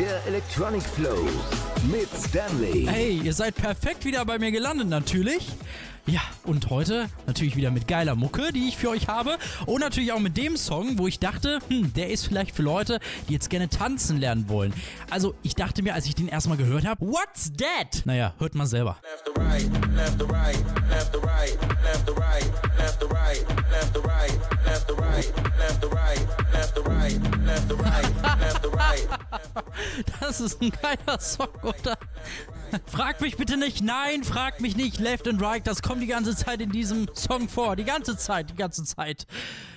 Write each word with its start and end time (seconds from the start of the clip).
Der 0.00 0.26
Electronic 0.26 0.82
Flow 0.82 1.28
mit 1.92 2.08
Stanley. 2.16 2.86
Hey, 2.88 3.20
ihr 3.22 3.34
seid 3.34 3.54
perfekt 3.54 4.06
wieder 4.06 4.24
bei 4.24 4.38
mir 4.38 4.50
gelandet, 4.50 4.88
natürlich. 4.88 5.46
Ja, 6.06 6.20
und 6.44 6.70
heute 6.70 7.08
natürlich 7.26 7.56
wieder 7.56 7.70
mit 7.70 7.86
geiler 7.86 8.14
Mucke, 8.14 8.52
die 8.52 8.68
ich 8.68 8.76
für 8.76 8.90
euch 8.90 9.08
habe. 9.08 9.38
Und 9.66 9.80
natürlich 9.80 10.12
auch 10.12 10.18
mit 10.18 10.36
dem 10.36 10.56
Song, 10.56 10.98
wo 10.98 11.06
ich 11.06 11.18
dachte, 11.18 11.58
hm, 11.68 11.92
der 11.92 12.10
ist 12.10 12.26
vielleicht 12.26 12.56
für 12.56 12.62
Leute, 12.62 12.98
die 13.28 13.34
jetzt 13.34 13.50
gerne 13.50 13.68
tanzen 13.68 14.18
lernen 14.18 14.48
wollen. 14.48 14.72
Also, 15.10 15.34
ich 15.42 15.54
dachte 15.54 15.82
mir, 15.82 15.94
als 15.94 16.06
ich 16.06 16.14
den 16.14 16.28
erstmal 16.28 16.56
gehört 16.56 16.86
habe, 16.86 17.06
what's 17.06 17.52
that? 17.52 18.02
Naja, 18.06 18.34
hört 18.38 18.54
mal 18.54 18.66
selber. 18.66 18.96
left 19.02 19.24
to 19.24 19.40
right, 19.40 19.70
left 19.94 20.18
to 20.18 20.26
right, 20.26 20.58
left 20.88 21.12
to 21.12 21.20
right, 21.20 21.58
left 21.84 22.06
to 22.06 22.12
right, 22.14 22.50
left 22.78 22.98
to 23.00 23.06
right, 23.06 23.46
left 23.74 23.92
to 23.92 24.00
right, 24.00 24.42
left 24.66 24.88
to 24.88 24.94
right, 24.94 25.32
left 25.58 25.80
to 25.80 25.88
right, 25.88 26.26
left 26.52 26.74
to 26.74 26.82
right, 26.82 27.20
left 27.46 27.68
to 27.68 27.74
right, 27.76 28.40
left 28.40 28.62
to 28.62 28.68
right. 28.70 29.08
Das 30.20 30.40
ist 30.40 30.60
ein 30.62 30.70
geiler 30.70 31.20
Song, 31.20 31.48
oder? 31.62 31.98
Frag 32.86 33.20
mich 33.20 33.36
bitte 33.36 33.56
nicht, 33.56 33.82
nein, 33.82 34.22
frag 34.22 34.60
mich 34.60 34.76
nicht, 34.76 35.00
Left 35.00 35.26
and 35.26 35.42
Right, 35.42 35.66
das 35.66 35.82
kommt 35.82 35.89
die 35.98 36.06
ganze 36.06 36.36
Zeit 36.36 36.60
in 36.60 36.70
diesem 36.70 37.08
Song 37.14 37.48
vor. 37.48 37.74
Die 37.74 37.84
ganze 37.84 38.16
Zeit, 38.16 38.50
die 38.50 38.56
ganze 38.56 38.84
Zeit. 38.84 39.26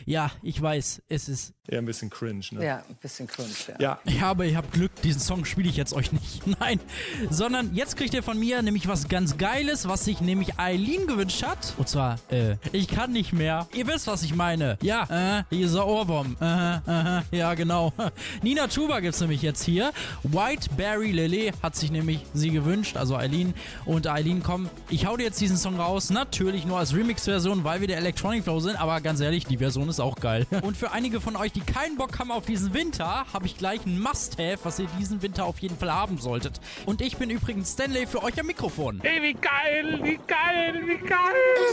Ja, 0.05 0.31
ich 0.41 0.61
weiß, 0.61 1.01
es 1.07 1.29
ist. 1.29 1.53
Eher 1.65 1.77
ein 1.79 1.85
bisschen 1.85 2.09
cringe, 2.09 2.43
ne? 2.51 2.65
Ja, 2.65 2.83
ein 2.89 2.95
bisschen 3.01 3.25
cringe, 3.25 3.47
ja. 3.69 3.75
Ja, 3.79 3.99
Ja, 4.11 4.27
aber 4.27 4.43
ihr 4.43 4.57
habt 4.57 4.73
Glück, 4.73 4.91
diesen 5.01 5.21
Song 5.21 5.45
spiele 5.45 5.69
ich 5.69 5.77
jetzt 5.77 5.93
euch 5.93 6.11
nicht. 6.11 6.45
Nein, 6.59 6.77
sondern 7.29 7.73
jetzt 7.73 7.95
kriegt 7.95 8.13
ihr 8.13 8.21
von 8.21 8.37
mir 8.37 8.61
nämlich 8.61 8.85
was 8.89 9.07
ganz 9.07 9.37
Geiles, 9.37 9.87
was 9.87 10.03
sich 10.03 10.19
nämlich 10.19 10.59
Eileen 10.59 11.07
gewünscht 11.07 11.41
hat. 11.41 11.73
Und 11.77 11.87
zwar, 11.87 12.19
äh, 12.29 12.57
ich 12.73 12.89
kann 12.89 13.13
nicht 13.13 13.31
mehr. 13.31 13.65
Ihr 13.73 13.87
wisst, 13.87 14.07
was 14.07 14.23
ich 14.23 14.35
meine. 14.35 14.77
Ja, 14.81 15.39
äh, 15.39 15.43
dieser 15.51 15.87
Ohrwurm. 15.87 16.35
Äh, 16.41 16.75
äh, 16.75 17.21
ja, 17.31 17.53
genau. 17.53 17.93
Nina 18.41 18.67
Chuba 18.67 18.99
gibt's 18.99 19.21
nämlich 19.21 19.41
jetzt 19.41 19.63
hier. 19.63 19.93
White 20.23 20.69
Berry 20.75 21.13
Lily 21.13 21.53
hat 21.63 21.77
sich 21.77 21.91
nämlich 21.91 22.25
sie 22.33 22.49
gewünscht, 22.49 22.97
also 22.97 23.15
Eileen. 23.15 23.53
Und 23.85 24.07
Eileen, 24.07 24.43
komm, 24.43 24.69
ich 24.89 25.05
hau 25.05 25.15
dir 25.15 25.23
jetzt 25.23 25.39
diesen 25.39 25.55
Song 25.55 25.79
raus. 25.79 26.09
Natürlich 26.09 26.65
nur 26.65 26.79
als 26.79 26.93
Remix-Version, 26.93 27.63
weil 27.63 27.79
wir 27.79 27.87
der 27.87 27.99
Electronic 27.99 28.43
Flow 28.43 28.59
sind. 28.59 28.75
Aber 28.75 28.99
ganz 28.99 29.21
ehrlich, 29.21 29.45
die 29.45 29.59
Version 29.59 29.87
ist 29.87 30.01
auch 30.01 30.17
geil. 30.17 30.45
Und 30.61 30.75
für 30.75 30.91
einige 30.91 31.21
von 31.21 31.37
euch, 31.37 31.52
die 31.55 31.61
keinen 31.61 31.97
Bock 31.97 32.19
haben 32.19 32.31
auf 32.31 32.45
diesen 32.45 32.73
Winter, 32.73 33.25
habe 33.31 33.45
ich 33.45 33.57
gleich 33.57 33.85
ein 33.85 33.99
Must-Have, 33.99 34.59
was 34.63 34.79
ihr 34.79 34.87
diesen 34.99 35.21
Winter 35.21 35.45
auf 35.45 35.59
jeden 35.59 35.77
Fall 35.77 35.91
haben 35.91 36.17
solltet. 36.17 36.59
Und 36.85 37.01
ich 37.01 37.17
bin 37.17 37.29
übrigens 37.29 37.73
Stanley 37.73 38.07
für 38.07 38.23
euch 38.23 38.39
am 38.39 38.47
Mikrofon. 38.47 38.99
Ey, 39.03 39.21
wie 39.21 39.33
geil, 39.33 39.99
wie 40.03 40.19
geil, 40.27 40.83
wie 40.85 40.97
geil. 40.97 41.19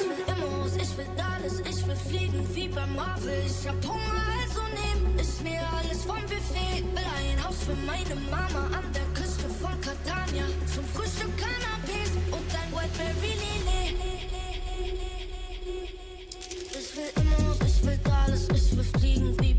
Ich 0.01 0.09
will 0.09 0.35
Immos, 0.35 0.77
ich 0.77 0.97
will 0.97 1.07
alles, 1.19 1.61
ich 1.61 1.87
will 1.87 1.97
fliegen 1.97 2.47
wie 2.55 2.69
bei 2.69 2.87
Marvel. 2.87 3.43
Ich 3.47 3.69
hab 3.69 3.85
Hunger, 3.87 4.23
also 4.41 4.61
nehm 4.75 5.19
ich 5.19 5.41
mir 5.43 5.61
alles 5.79 6.05
vom 6.05 6.21
Buffet. 6.23 6.85
Will 6.95 6.99
ein 6.99 7.45
Haus 7.45 7.57
für 7.65 7.77
meine 7.87 8.21
Mama 8.31 8.67
an 8.77 8.85
der 8.95 9.05
Küste 9.15 9.49
von 9.61 9.81
Catania. 9.81 10.45
Zum 10.75 10.85
Frühstück 10.85 11.31
Cannabis 11.37 12.11
und 12.31 12.55
ein 12.55 12.71
Whiteberry 12.73 13.35
Lillet. 13.41 13.97
Ich 16.73 16.97
will 16.97 17.11
Immos, 17.23 17.59
ich 17.67 17.87
will 17.87 18.01
alles, 18.13 18.49
ich 18.49 18.77
will 18.77 18.85
fliegen 18.85 19.37
wie 19.41 19.50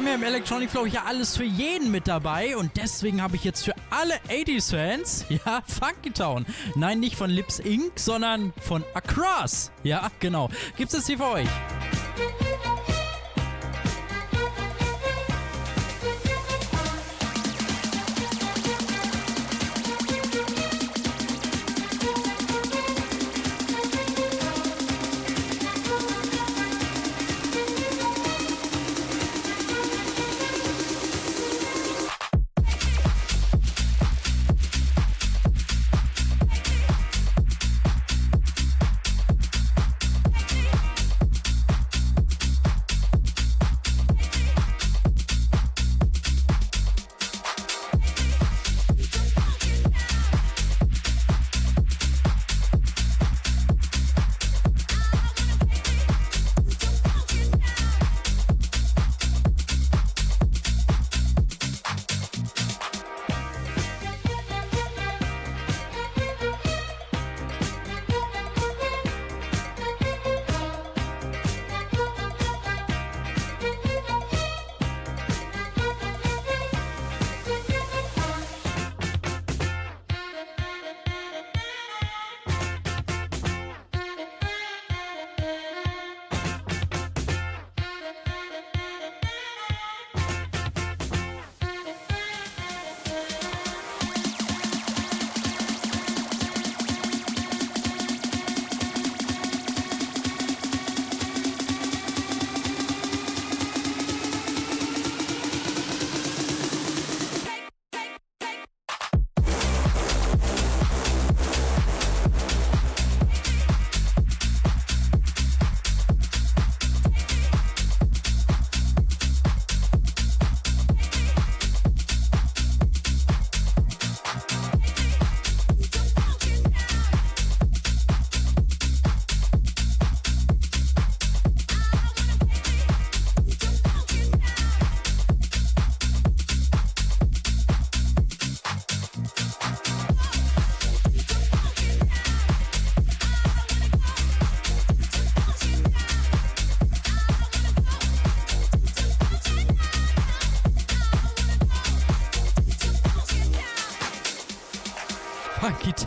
haben 0.00 0.06
ja 0.06 0.14
im 0.14 0.22
Electronic 0.22 0.70
Flow 0.70 0.86
hier 0.86 1.04
alles 1.04 1.36
für 1.36 1.44
jeden 1.44 1.90
mit 1.90 2.08
dabei 2.08 2.56
und 2.56 2.70
deswegen 2.78 3.20
habe 3.20 3.36
ich 3.36 3.44
jetzt 3.44 3.66
für 3.66 3.74
alle 3.90 4.14
80s-Fans, 4.30 5.26
ja, 5.44 5.62
Funky 5.66 6.10
Town. 6.10 6.46
Nein, 6.74 7.00
nicht 7.00 7.16
von 7.16 7.28
Lips 7.28 7.58
Inc., 7.58 7.92
sondern 7.96 8.54
von 8.62 8.82
Across. 8.94 9.70
Ja, 9.82 10.10
genau. 10.18 10.48
Gibt's 10.78 10.94
es 10.94 11.06
hier 11.06 11.18
für 11.18 11.26
euch? 11.26 11.48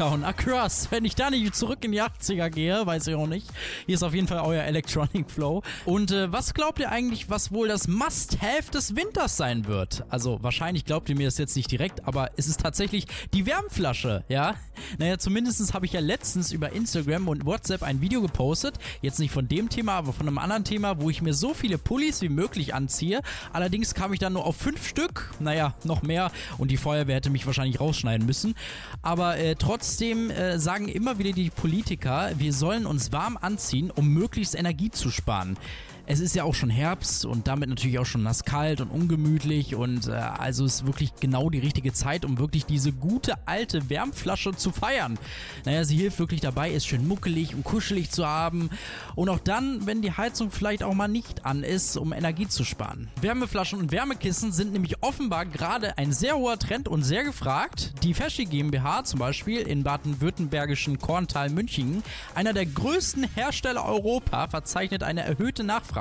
Town 0.03 0.25
Across. 0.25 0.91
Wenn 0.91 1.05
ich 1.05 1.15
da 1.15 1.29
nicht 1.29 1.55
zurück 1.55 1.79
in 1.85 1.93
die 1.93 2.01
80er 2.01 2.49
gehe, 2.49 2.85
weiß 2.85 3.07
ich 3.07 3.15
auch 3.15 3.25
nicht. 3.25 3.47
Hier 3.85 3.95
ist 3.95 4.03
auf 4.03 4.13
jeden 4.13 4.27
Fall 4.27 4.39
euer 4.39 4.63
Electronic 4.63 5.29
Flow. 5.29 5.61
Und 5.85 6.11
äh, 6.11 6.31
was 6.31 6.53
glaubt 6.53 6.79
ihr 6.79 6.91
eigentlich, 6.91 7.29
was 7.29 7.51
wohl 7.51 7.67
das 7.67 7.87
Must-Have 7.87 8.71
des 8.71 8.95
Winters 8.95 9.37
sein 9.37 9.65
wird? 9.67 10.03
Also 10.09 10.39
wahrscheinlich 10.41 10.85
glaubt 10.85 11.09
ihr 11.09 11.15
mir 11.15 11.27
das 11.27 11.37
jetzt 11.37 11.55
nicht 11.55 11.71
direkt, 11.71 12.07
aber 12.07 12.31
es 12.37 12.47
ist 12.47 12.61
tatsächlich 12.61 13.07
die 13.33 13.45
Wärmflasche, 13.45 14.23
ja? 14.29 14.55
Naja, 14.97 15.17
zumindest 15.17 15.73
habe 15.73 15.85
ich 15.85 15.93
ja 15.93 15.99
letztens 15.99 16.51
über 16.51 16.71
Instagram 16.71 17.27
und 17.27 17.45
WhatsApp 17.45 17.83
ein 17.83 18.01
Video 18.01 18.21
gepostet. 18.21 18.75
Jetzt 19.01 19.19
nicht 19.19 19.31
von 19.31 19.47
dem 19.47 19.69
Thema, 19.69 19.93
aber 19.93 20.13
von 20.13 20.27
einem 20.27 20.37
anderen 20.37 20.63
Thema, 20.63 20.99
wo 20.99 21.09
ich 21.09 21.21
mir 21.21 21.33
so 21.33 21.53
viele 21.53 21.77
Pullis 21.77 22.21
wie 22.21 22.29
möglich 22.29 22.73
anziehe. 22.73 23.21
Allerdings 23.51 23.93
kam 23.93 24.13
ich 24.13 24.19
dann 24.19 24.33
nur 24.33 24.45
auf 24.45 24.57
fünf 24.57 24.87
Stück. 24.87 25.31
Naja, 25.39 25.75
noch 25.83 26.01
mehr. 26.01 26.31
Und 26.57 26.71
die 26.71 26.77
Feuerwehr 26.77 27.15
hätte 27.15 27.29
mich 27.29 27.45
wahrscheinlich 27.45 27.79
rausschneiden 27.79 28.25
müssen. 28.25 28.55
Aber 29.01 29.37
äh, 29.37 29.55
trotzdem 29.55 30.29
äh, 30.29 30.59
sagen 30.59 30.87
immer 30.87 31.17
wieder 31.17 31.31
die 31.31 31.49
Politiker, 31.49 32.31
wir 32.37 32.53
sollen 32.53 32.85
uns 32.85 33.11
warm 33.11 33.37
anziehen, 33.37 33.52
um 33.91 34.07
möglichst 34.09 34.55
Energie 34.55 34.91
zu 34.91 35.09
sparen. 35.09 35.57
Es 36.05 36.19
ist 36.19 36.35
ja 36.35 36.43
auch 36.43 36.53
schon 36.53 36.69
Herbst 36.69 37.25
und 37.25 37.47
damit 37.47 37.69
natürlich 37.69 37.97
auch 37.97 38.05
schon 38.05 38.23
nass 38.23 38.43
kalt 38.43 38.81
und 38.81 38.89
ungemütlich 38.89 39.73
und 39.73 40.09
äh, 40.09 40.11
also 40.11 40.65
ist 40.65 40.85
wirklich 40.85 41.15
genau 41.21 41.49
die 41.49 41.59
richtige 41.59 41.93
Zeit, 41.93 42.25
um 42.25 42.37
wirklich 42.37 42.65
diese 42.65 42.91
gute 42.91 43.35
alte 43.47 43.89
Wärmflasche 43.89 44.53
zu 44.53 44.71
feiern. 44.71 45.17
Naja, 45.63 45.85
sie 45.85 45.95
hilft 45.95 46.19
wirklich 46.19 46.41
dabei, 46.41 46.73
es 46.73 46.85
schön 46.85 47.07
muckelig 47.07 47.55
und 47.55 47.63
kuschelig 47.63 48.11
zu 48.11 48.27
haben 48.27 48.69
und 49.15 49.29
auch 49.29 49.39
dann, 49.39 49.87
wenn 49.87 50.01
die 50.01 50.11
Heizung 50.11 50.51
vielleicht 50.51 50.83
auch 50.83 50.93
mal 50.93 51.07
nicht 51.07 51.45
an 51.45 51.63
ist, 51.63 51.95
um 51.95 52.11
Energie 52.11 52.49
zu 52.49 52.65
sparen. 52.65 53.09
Wärmeflaschen 53.21 53.79
und 53.79 53.93
Wärmekissen 53.93 54.51
sind 54.51 54.73
nämlich 54.73 55.01
offenbar 55.01 55.45
gerade 55.45 55.97
ein 55.97 56.11
sehr 56.11 56.35
hoher 56.35 56.59
Trend 56.59 56.89
und 56.89 57.03
sehr 57.03 57.23
gefragt. 57.23 57.93
Die 58.03 58.13
Feschi 58.13 58.43
GmbH 58.43 59.05
zum 59.05 59.19
Beispiel 59.19 59.61
in 59.61 59.83
baden-württembergischen 59.83 60.99
Korntal 60.99 61.49
München, 61.49 62.03
einer 62.35 62.51
der 62.51 62.65
größten 62.65 63.23
Hersteller 63.35 63.85
Europa, 63.85 64.49
verzeichnet 64.49 65.01
eine 65.01 65.23
erhöhte 65.23 65.63
Nachfrage. 65.63 65.92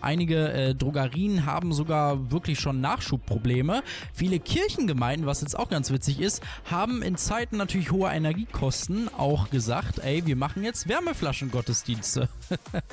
Einige 0.00 0.52
äh, 0.52 0.74
Drogerien 0.74 1.46
haben 1.46 1.72
sogar 1.72 2.30
wirklich 2.30 2.60
schon 2.60 2.80
Nachschubprobleme. 2.80 3.82
Viele 4.12 4.38
Kirchengemeinden, 4.38 5.26
was 5.26 5.40
jetzt 5.40 5.58
auch 5.58 5.68
ganz 5.68 5.90
witzig 5.90 6.20
ist, 6.20 6.42
haben 6.70 7.02
in 7.02 7.16
Zeiten 7.16 7.56
natürlich 7.56 7.90
hoher 7.90 8.12
Energiekosten 8.12 9.08
auch 9.16 9.50
gesagt, 9.50 9.98
ey, 10.00 10.26
wir 10.26 10.36
machen 10.36 10.62
jetzt 10.62 10.88
Wärmeflaschengottesdienste. 10.88 12.28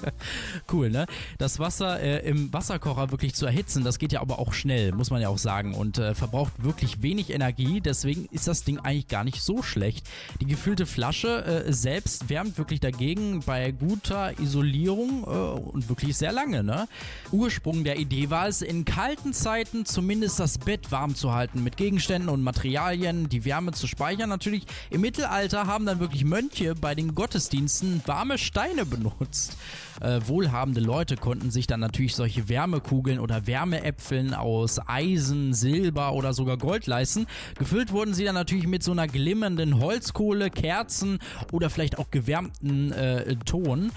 cool, 0.71 0.89
ne? 0.89 1.06
Das 1.38 1.59
Wasser 1.59 2.00
äh, 2.00 2.27
im 2.27 2.51
Wasserkocher 2.53 3.12
wirklich 3.12 3.35
zu 3.35 3.45
erhitzen, 3.45 3.83
das 3.83 4.00
geht 4.00 4.12
ja 4.12 4.21
aber 4.21 4.39
auch 4.39 4.53
schnell, 4.53 4.91
muss 4.94 5.12
man 5.12 5.21
ja 5.21 5.30
auch 5.30 5.38
sagen, 5.38 5.74
und 5.74 5.97
äh, 5.97 6.15
verbraucht 6.15 6.63
wirklich 6.63 7.01
wenig 7.01 7.30
Energie. 7.31 7.81
Deswegen 7.81 8.27
ist 8.31 8.47
das 8.47 8.63
Ding 8.63 8.80
eigentlich 8.80 9.07
gar 9.07 9.24
nicht 9.24 9.41
so 9.41 9.62
schlecht. 9.62 10.07
Die 10.41 10.45
gefüllte 10.45 10.85
Flasche 10.85 11.45
äh, 11.45 11.74
selbst 11.74 12.30
wärmt 12.30 12.57
wirklich 12.57 12.80
dagegen 12.80 13.41
bei 13.45 13.71
guter 13.71 14.39
Isolierung 14.39 15.24
äh, 15.24 15.27
und 15.27 15.89
wirklich 15.89 16.15
sehr 16.18 16.23
lange, 16.31 16.64
ne? 16.64 16.88
Ursprung 17.31 17.84
der 17.84 17.98
Idee 17.98 18.30
war 18.30 18.48
es, 18.48 18.62
in 18.62 18.86
kalten 18.86 19.34
Zeiten 19.34 19.86
zumindest 19.86 20.40
das 20.40 20.58
Bett 20.58 20.92
warm 20.92 21.16
zu 21.16 21.34
halten 21.34 21.64
mit 21.64 21.78
Gegenständen 21.78 22.30
und 22.30 22.42
Materialien, 22.42 23.30
die 23.30 23.46
Wärme 23.46 23.72
zu 23.72 23.88
speichern. 23.88 24.30
Natürlich 24.30 24.66
im 24.90 25.02
Mittelalter 25.02 25.68
haben 25.68 25.86
dann 25.86 26.00
wirklich 26.00 26.25
Mönche 26.25 26.75
bei 26.75 26.96
den 26.96 27.16
Gottesdiensten 27.16 28.02
warme 28.06 28.38
Steine 28.38 28.86
benutzt. 28.86 29.58
Äh, 30.02 30.22
wohlhabende 30.25 30.81
Leute 30.81 31.16
konnten 31.16 31.52
sich 31.52 31.68
dann 31.68 31.80
natürlich 31.80 32.16
solche 32.16 32.50
Wärmekugeln 32.50 33.19
oder 33.19 33.47
Wärmeäpfeln 33.47 34.33
aus 34.33 34.80
Eisen, 34.88 35.54
Silber 35.54 36.14
oder 36.14 36.33
sogar 36.33 36.57
Gold 36.57 36.88
leisten. 36.88 37.28
Gefüllt 37.57 37.92
wurden 37.92 38.14
sie 38.14 38.26
dann 38.26 38.36
natürlich 38.36 38.68
mit 38.68 38.83
so 38.83 38.92
einer 38.92 39.07
glimmernden 39.07 39.80
Holzkohle, 39.80 40.50
Kerzen 40.50 41.19
oder 41.52 41.69
vielleicht 41.69 42.00
auch 42.00 42.12
gewärmten 42.12 42.92
äh, 42.92 43.36
Ton. 43.45 43.92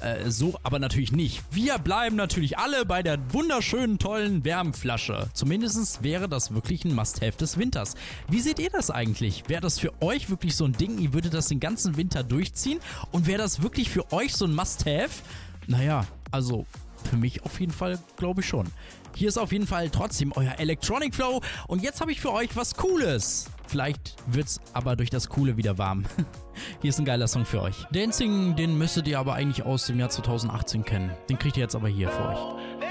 Äh, 0.00 0.30
so 0.30 0.58
aber 0.62 0.78
natürlich 0.78 1.12
nicht. 1.12 1.42
Wir 1.50 1.78
bleiben 1.78 2.16
natürlich 2.16 2.58
alle 2.58 2.84
bei 2.84 3.02
der 3.02 3.18
wunderschönen, 3.32 3.98
tollen 3.98 4.44
Wärmflasche. 4.44 5.28
Zumindest 5.34 6.02
wäre 6.02 6.28
das 6.28 6.54
wirklich 6.54 6.84
ein 6.84 6.94
Must-Have 6.94 7.36
des 7.38 7.58
Winters. 7.58 7.94
Wie 8.28 8.40
seht 8.40 8.58
ihr 8.58 8.70
das 8.70 8.90
eigentlich? 8.90 9.44
Wäre 9.48 9.60
das 9.60 9.78
für 9.78 9.92
euch 10.02 10.30
wirklich 10.30 10.56
so 10.56 10.64
ein 10.64 10.72
Ding? 10.72 10.98
Ihr 10.98 11.12
würdet 11.12 11.34
das 11.34 11.48
den 11.48 11.60
ganzen 11.60 11.96
Winter 11.96 12.22
durchziehen? 12.22 12.80
Und 13.10 13.26
wäre 13.26 13.38
das 13.38 13.62
wirklich 13.62 13.90
für 13.90 14.10
euch 14.12 14.34
so 14.34 14.46
ein 14.46 14.54
Must-Have? 14.54 15.22
Naja, 15.66 16.06
also 16.30 16.66
für 17.08 17.16
mich 17.16 17.44
auf 17.44 17.60
jeden 17.60 17.72
Fall 17.72 17.98
glaube 18.16 18.40
ich 18.40 18.48
schon. 18.48 18.66
Hier 19.14 19.28
ist 19.28 19.38
auf 19.38 19.52
jeden 19.52 19.66
Fall 19.66 19.90
trotzdem 19.90 20.32
euer 20.34 20.58
Electronic 20.58 21.14
Flow 21.14 21.40
und 21.66 21.82
jetzt 21.82 22.00
habe 22.00 22.12
ich 22.12 22.20
für 22.20 22.32
euch 22.32 22.54
was 22.56 22.74
Cooles. 22.74 23.50
Vielleicht 23.66 24.16
wird's 24.26 24.60
aber 24.72 24.96
durch 24.96 25.10
das 25.10 25.28
Coole 25.28 25.56
wieder 25.56 25.78
warm. 25.78 26.04
Hier 26.82 26.90
ist 26.90 26.98
ein 26.98 27.04
geiler 27.04 27.28
Song 27.28 27.44
für 27.44 27.62
euch. 27.62 27.76
Dancing, 27.92 28.56
den 28.56 28.76
müsstet 28.76 29.06
ihr 29.06 29.18
aber 29.18 29.34
eigentlich 29.34 29.64
aus 29.64 29.86
dem 29.86 30.00
Jahr 30.00 30.10
2018 30.10 30.84
kennen. 30.84 31.12
Den 31.28 31.38
kriegt 31.38 31.56
ihr 31.56 31.62
jetzt 31.62 31.76
aber 31.76 31.88
hier 31.88 32.08
für 32.08 32.28
euch. 32.28 32.89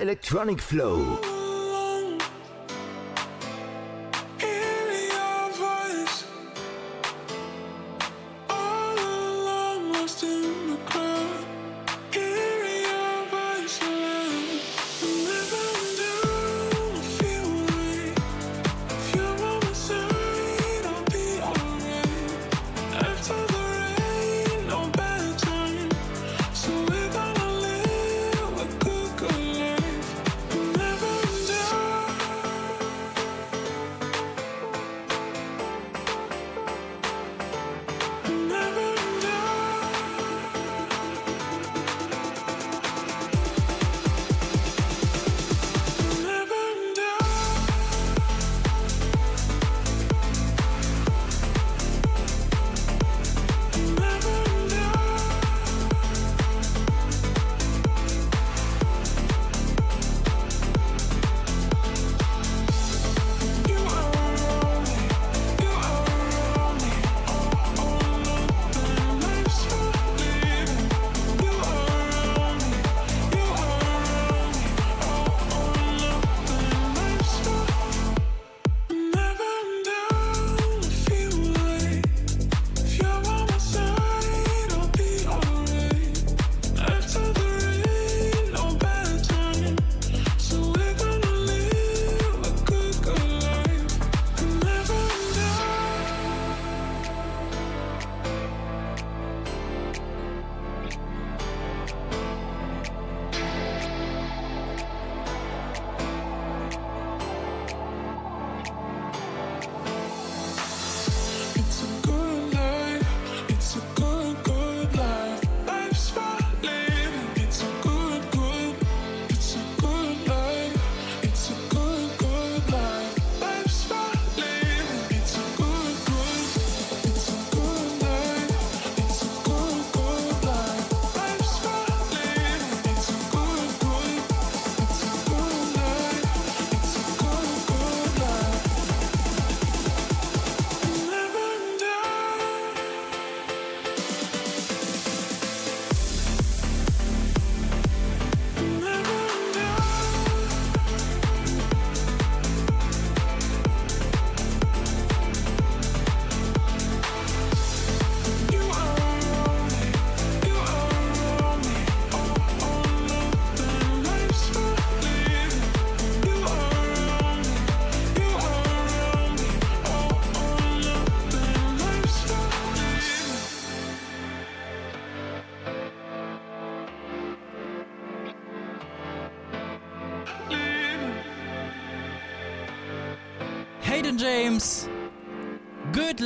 Electronic 0.00 0.60
Flow. 0.60 1.35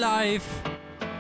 Life, 0.01 0.47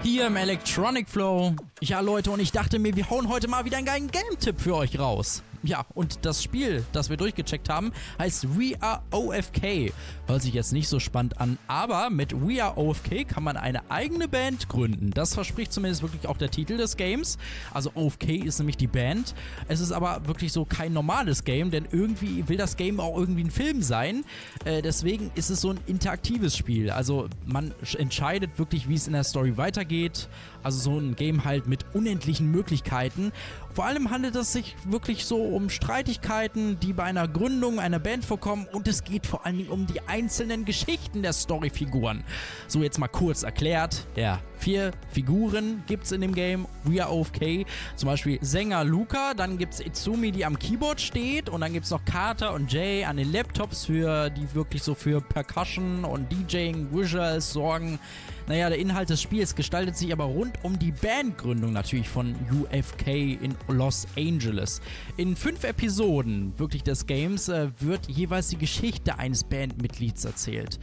hier 0.02 0.28
im 0.28 0.36
Electronic 0.36 1.06
Flow. 1.06 1.54
Ja, 1.82 2.00
Leute, 2.00 2.30
und 2.30 2.40
ich 2.40 2.50
dachte 2.50 2.78
mir, 2.78 2.96
wir 2.96 3.10
hauen 3.10 3.28
heute 3.28 3.46
mal 3.46 3.66
wieder 3.66 3.76
einen 3.76 3.84
geilen 3.84 4.10
Game-Tipp 4.10 4.58
für 4.58 4.74
euch 4.74 4.98
raus. 4.98 5.42
Ja, 5.62 5.84
und 5.94 6.20
das 6.24 6.42
Spiel, 6.42 6.84
das 6.92 7.10
wir 7.10 7.18
durchgecheckt 7.18 7.68
haben, 7.68 7.92
heißt 8.18 8.58
We 8.58 8.80
Are 8.80 9.02
OFK. 9.10 9.92
Hört 10.26 10.40
sich 10.42 10.54
jetzt 10.54 10.72
nicht 10.72 10.88
so 10.88 10.98
spannend 10.98 11.38
an, 11.38 11.58
aber 11.66 12.08
mit 12.08 12.32
We 12.32 12.64
Are 12.64 12.78
OFK 12.78 13.24
kann 13.28 13.44
man 13.44 13.58
eine 13.58 13.90
eigene 13.90 14.26
Band 14.26 14.68
gründen. 14.70 15.10
Das 15.10 15.34
verspricht 15.34 15.72
zumindest 15.72 16.02
wirklich 16.02 16.26
auch 16.26 16.38
der 16.38 16.50
Titel 16.50 16.78
des 16.78 16.96
Games. 16.96 17.36
Also 17.74 17.90
OFK 17.94 18.30
ist 18.44 18.58
nämlich 18.58 18.78
die 18.78 18.86
Band. 18.86 19.34
Es 19.68 19.80
ist 19.80 19.92
aber 19.92 20.26
wirklich 20.26 20.50
so 20.52 20.64
kein 20.64 20.94
normales 20.94 21.44
Game, 21.44 21.70
denn 21.70 21.86
irgendwie 21.92 22.48
will 22.48 22.56
das 22.56 22.76
Game 22.78 22.98
auch 22.98 23.18
irgendwie 23.18 23.44
ein 23.44 23.50
Film 23.50 23.82
sein. 23.82 24.24
Äh, 24.64 24.80
deswegen 24.80 25.30
ist 25.34 25.50
es 25.50 25.60
so 25.60 25.70
ein 25.70 25.80
interaktives 25.86 26.56
Spiel. 26.56 26.90
Also 26.90 27.28
man 27.44 27.72
sch- 27.84 27.98
entscheidet 27.98 28.58
wirklich, 28.58 28.88
wie 28.88 28.94
es 28.94 29.06
in 29.06 29.12
der 29.12 29.24
Story 29.24 29.58
weitergeht. 29.58 30.28
Also 30.62 30.78
so 30.78 30.98
ein 30.98 31.16
Game 31.16 31.44
halt 31.44 31.66
mit 31.66 31.84
unendlichen 31.94 32.50
Möglichkeiten. 32.50 33.32
Vor 33.72 33.86
allem 33.86 34.10
handelt 34.10 34.34
es 34.34 34.52
sich 34.52 34.74
wirklich 34.84 35.24
so 35.24 35.36
um 35.36 35.70
Streitigkeiten, 35.70 36.80
die 36.80 36.92
bei 36.92 37.04
einer 37.04 37.28
Gründung 37.28 37.78
einer 37.78 38.00
Band 38.00 38.24
vorkommen 38.24 38.66
und 38.72 38.88
es 38.88 39.04
geht 39.04 39.26
vor 39.26 39.46
allen 39.46 39.58
Dingen 39.58 39.70
um 39.70 39.86
die 39.86 40.00
einzelnen 40.08 40.64
Geschichten 40.64 41.22
der 41.22 41.32
Storyfiguren. 41.32 42.24
So 42.66 42.82
jetzt 42.82 42.98
mal 42.98 43.08
kurz 43.08 43.44
erklärt, 43.44 44.06
ja, 44.16 44.40
vier 44.58 44.90
Figuren 45.10 45.84
gibt 45.86 46.04
es 46.04 46.12
in 46.12 46.20
dem 46.20 46.34
Game, 46.34 46.66
We 46.84 47.02
Are 47.02 47.12
OFK, 47.12 47.64
zum 47.94 48.08
Beispiel 48.08 48.38
Sänger 48.42 48.84
Luca, 48.84 49.34
dann 49.34 49.56
gibt 49.56 49.74
es 49.74 49.80
Izumi, 49.80 50.32
die 50.32 50.44
am 50.44 50.58
Keyboard 50.58 51.00
steht 51.00 51.48
und 51.48 51.60
dann 51.60 51.72
gibt 51.72 51.84
es 51.84 51.92
noch 51.92 52.04
Carter 52.04 52.52
und 52.52 52.72
Jay 52.72 53.04
an 53.04 53.16
den 53.16 53.32
Laptops, 53.32 53.86
für 53.86 54.30
die 54.30 54.52
wirklich 54.54 54.82
so 54.82 54.94
für 54.94 55.20
Percussion 55.20 56.04
und 56.04 56.30
DJing, 56.32 56.88
Visuals 56.92 57.52
sorgen. 57.52 58.00
Naja, 58.48 58.68
der 58.68 58.78
Inhalt 58.78 59.10
des 59.10 59.22
Spiels 59.22 59.54
gestaltet 59.54 59.96
sich 59.96 60.12
aber 60.12 60.24
rund 60.24 60.58
um 60.62 60.78
die 60.78 60.92
Bandgründung 60.92 61.72
natürlich 61.72 62.08
von 62.08 62.34
UFK 62.52 63.06
in 63.08 63.54
Los 63.68 64.06
Angeles. 64.16 64.80
In 65.16 65.36
fünf 65.36 65.64
Episoden 65.64 66.58
wirklich 66.58 66.82
des 66.82 67.06
Games 67.06 67.48
äh, 67.48 67.68
wird 67.78 68.08
jeweils 68.08 68.48
die 68.48 68.58
Geschichte 68.58 69.18
eines 69.18 69.44
Bandmitglieds 69.44 70.24
erzählt. 70.24 70.78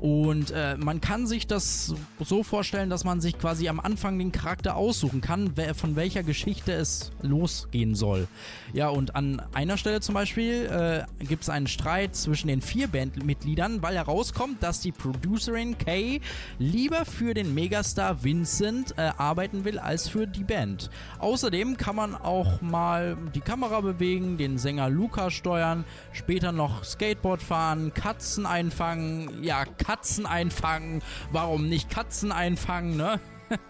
Und 0.00 0.50
äh, 0.50 0.78
man 0.78 1.02
kann 1.02 1.26
sich 1.26 1.46
das 1.46 1.94
so 2.18 2.42
vorstellen, 2.42 2.88
dass 2.88 3.04
man 3.04 3.20
sich 3.20 3.38
quasi 3.38 3.68
am 3.68 3.78
Anfang 3.78 4.18
den 4.18 4.32
Charakter 4.32 4.74
aussuchen 4.74 5.20
kann, 5.20 5.52
von 5.74 5.94
welcher 5.94 6.22
Geschichte 6.22 6.72
es 6.72 7.12
losgehen 7.20 7.94
soll. 7.94 8.26
Ja, 8.72 8.88
und 8.88 9.14
an 9.14 9.42
einer 9.52 9.76
Stelle 9.76 10.00
zum 10.00 10.14
Beispiel 10.14 11.04
äh, 11.20 11.24
gibt 11.26 11.42
es 11.42 11.50
einen 11.50 11.66
Streit 11.66 12.16
zwischen 12.16 12.48
den 12.48 12.62
vier 12.62 12.88
Bandmitgliedern, 12.88 13.82
weil 13.82 13.96
herauskommt, 13.96 14.62
dass 14.62 14.80
die 14.80 14.92
Producerin 14.92 15.76
Kay 15.76 16.22
lieber 16.58 17.04
für 17.04 17.34
den 17.34 17.52
Megastar 17.52 18.24
Vincent 18.24 18.94
äh, 18.96 19.10
arbeiten 19.18 19.66
will 19.66 19.78
als 19.78 20.08
für 20.08 20.26
die 20.26 20.44
Band. 20.44 20.88
Außerdem 21.18 21.76
kann 21.76 21.96
man 21.96 22.14
auch 22.14 22.62
mal 22.62 23.18
die 23.34 23.40
Kamera 23.40 23.82
bewegen, 23.82 24.38
den 24.38 24.56
Sänger 24.56 24.88
Luca 24.88 25.30
steuern, 25.30 25.84
später 26.12 26.52
noch 26.52 26.84
Skateboard 26.84 27.42
fahren, 27.42 27.92
Katzen 27.92 28.46
einfangen, 28.46 29.42
ja, 29.42 29.66
Katzen 29.66 29.89
Katzen 29.90 30.24
einfangen. 30.24 31.02
Warum 31.32 31.68
nicht 31.68 31.90
Katzen 31.90 32.30
einfangen, 32.30 32.96
ne? 32.96 33.18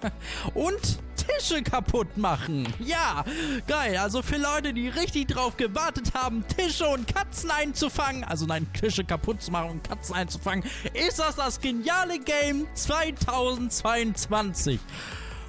Und 0.52 0.98
Tische 1.16 1.62
kaputt 1.62 2.18
machen. 2.18 2.68
Ja, 2.78 3.24
geil. 3.66 3.96
Also 3.96 4.20
für 4.20 4.37
Leute, 4.37 4.74
die 4.74 4.88
richtig 4.88 5.28
drauf 5.28 5.56
gewartet 5.56 6.12
haben, 6.12 6.44
Tische 6.46 6.87
und 6.87 7.09
Katzen 7.09 7.50
einzufangen, 7.50 8.22
also 8.24 8.44
nein, 8.44 8.70
Tische 8.74 9.02
kaputt 9.02 9.40
zu 9.40 9.50
machen 9.50 9.70
und 9.70 9.88
Katzen 9.88 10.14
einzufangen, 10.14 10.62
ist 10.92 11.18
das 11.18 11.37
das 11.37 11.59
geniale 11.59 12.18
Game 12.18 12.66
2022. 12.74 14.78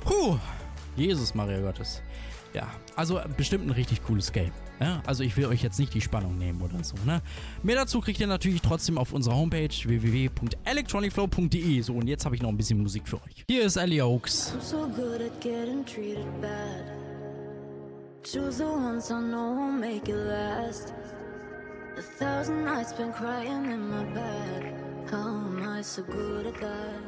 Puh, 0.05 0.39
Jesus, 0.95 1.35
Maria 1.35 1.59
Gottes. 1.59 2.01
Ja, 2.53 2.69
also 2.95 3.19
bestimmt 3.35 3.67
ein 3.67 3.71
richtig 3.71 4.01
cooles 4.03 4.31
Game. 4.31 4.53
Ja, 4.81 5.03
also 5.05 5.23
ich 5.23 5.37
will 5.37 5.45
euch 5.45 5.61
jetzt 5.61 5.77
nicht 5.79 5.93
die 5.93 6.01
Spannung 6.01 6.39
nehmen 6.39 6.61
oder 6.61 6.83
so. 6.83 6.95
Ne? 7.05 7.21
Mehr 7.61 7.75
dazu 7.75 8.01
kriegt 8.01 8.19
ihr 8.19 8.25
natürlich 8.27 8.61
trotzdem 8.61 8.97
auf 8.97 9.13
unserer 9.13 9.35
Homepage 9.35 9.69
www.electronicflow.de. 9.69 11.81
So, 11.81 11.93
und 11.93 12.07
jetzt 12.07 12.25
habe 12.25 12.35
ich 12.35 12.41
noch 12.41 12.49
ein 12.49 12.57
bisschen 12.57 12.81
Musik 12.81 13.07
für 13.07 13.17
euch. 13.17 13.45
Hier 13.47 13.63
ist 13.63 13.75
Ellie 13.75 14.03
Oaks. 14.03 14.55
I'm 14.55 14.61
so 14.61 14.87
good 14.87 15.21
at 15.21 15.39
getting 15.39 15.85
treated 15.85 16.25
bad. 16.41 16.83
Choose 18.23 18.57
the 18.57 18.65
ones 18.65 19.11
I 19.11 19.19
know 19.19 19.53
will 19.55 19.71
make 19.71 20.09
it 20.09 20.15
last. 20.15 20.93
A 21.97 22.01
thousand 22.19 22.63
nights 22.65 22.93
been 22.93 23.11
crying 23.11 23.69
in 23.71 23.87
my 23.89 24.03
bed. 24.13 24.73
How 25.11 25.27
am 25.27 25.61
I 25.61 25.83
so 25.83 26.01
good 26.03 26.47
at 26.47 26.59
that? 26.61 27.01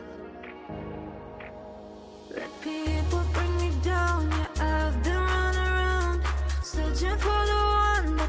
Let 2.29 2.49
people 2.61 3.23
bring 3.33 3.57
me 3.57 3.71
down. 3.83 4.29
Yeah, 4.29 4.89
I've 4.89 5.01
been 5.03 5.15
running 5.15 5.61
around 5.61 6.21
searching 6.63 7.17
for 7.17 7.45
the 7.45 7.62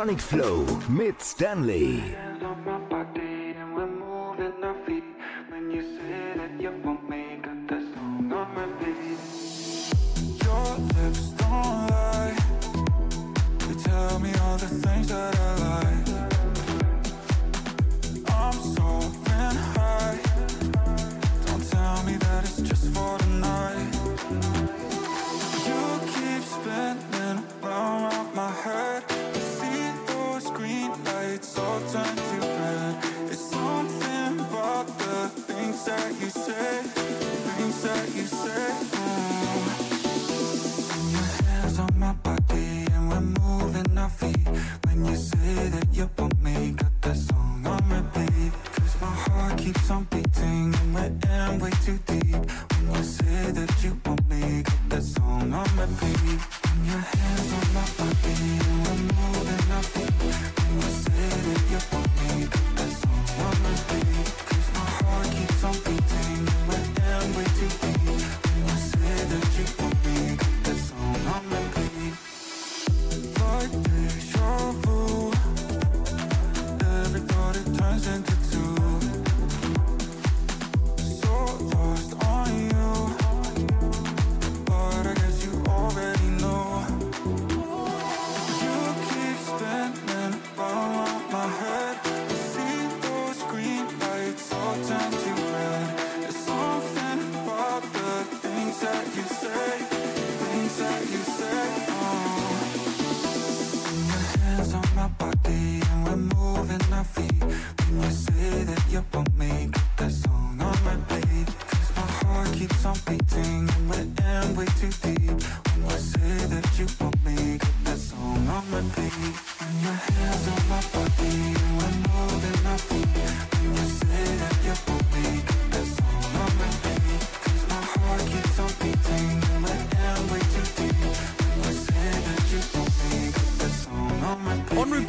Electronic 0.00 0.22
Flow 0.22 0.64
mit 0.88 1.20
Stanley. 1.22 2.19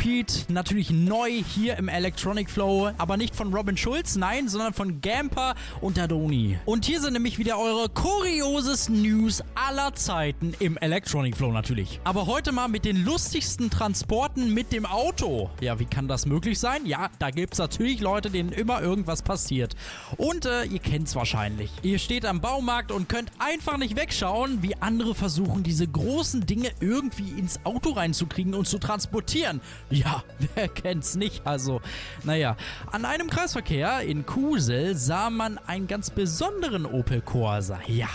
Repeat, 0.02 0.46
natürlich 0.50 0.90
neu 0.90 1.30
hier 1.30 1.78
im 1.78 1.88
Electronic 1.88 2.50
Flow, 2.50 2.90
aber 2.98 3.18
nicht 3.18 3.36
von 3.36 3.54
Robin 3.54 3.78
Schulz, 3.78 4.16
nein, 4.16 4.50
sondern 4.50 4.74
von 4.74 5.00
Gamper 5.00 5.54
und 5.80 5.96
Dadoni. 5.96 6.58
Und 6.66 6.86
hier 6.86 7.00
sind 7.00 7.14
nämlich 7.14 7.38
wieder 7.38 7.60
eure 7.60 7.88
kuriosesten 7.88 9.00
News 9.04 9.44
aller 9.54 9.94
Zeiten 9.94 10.56
im 10.58 10.76
Electronic 10.78 11.38
Flow 11.38 11.52
natürlich. 11.52 12.00
Aber 12.04 12.26
heute 12.26 12.52
mal 12.52 12.68
mit 12.68 12.84
den 12.84 13.06
lustigsten 13.06 13.70
Transporten 13.70 14.52
mit 14.52 14.72
dem 14.72 14.88
Auto. 14.88 15.52
Ja, 15.62 15.78
wie 15.78 15.86
kann 15.86 16.08
das 16.08 16.26
möglich 16.26 16.58
sein? 16.58 16.88
Ja, 16.88 17.12
da 17.20 17.30
gibt 17.30 17.54
es 17.54 17.60
natürlich 17.60 18.02
Leute, 18.02 18.32
denen 18.32 18.52
immer 18.54 18.82
irgendwas 18.82 19.22
passiert. 19.22 19.76
Und 20.18 20.48
äh, 20.48 20.64
ihr 20.64 20.80
kennt 20.80 21.10
es 21.10 21.16
wahrscheinlich. 21.16 21.70
Ihr 21.84 22.00
steht 22.00 22.26
am 22.26 22.42
Baumarkt 22.42 22.92
und 22.92 23.08
könnt 23.08 23.32
einfach 23.38 23.78
nicht 23.78 23.96
wegschauen, 23.96 24.64
wie 24.64 24.76
andere 24.78 25.14
versuchen, 25.14 25.62
diese 25.62 25.88
großen 25.88 26.48
Dinge 26.48 26.72
irgendwie 26.80 27.38
ins 27.38 27.64
Auto 27.66 27.92
reinzukriegen 27.92 28.56
und 28.56 28.68
zu 28.68 28.80
transportieren. 28.80 29.62
Ja, 29.92 30.24
wer 30.56 30.68
kennt's 30.68 31.16
nicht? 31.16 31.46
Also, 31.46 31.82
naja. 32.24 32.56
An 32.92 33.06
einem 33.06 33.30
Kreisverkehr 33.30 34.02
in 34.02 34.26
Kusel 34.26 34.96
sah 34.96 35.30
man 35.30 35.58
einen 35.60 35.88
ganz 35.88 36.10
besonderen 36.10 36.86
Opel 36.86 37.22
Corsa. 37.22 37.80
Ja. 37.88 38.10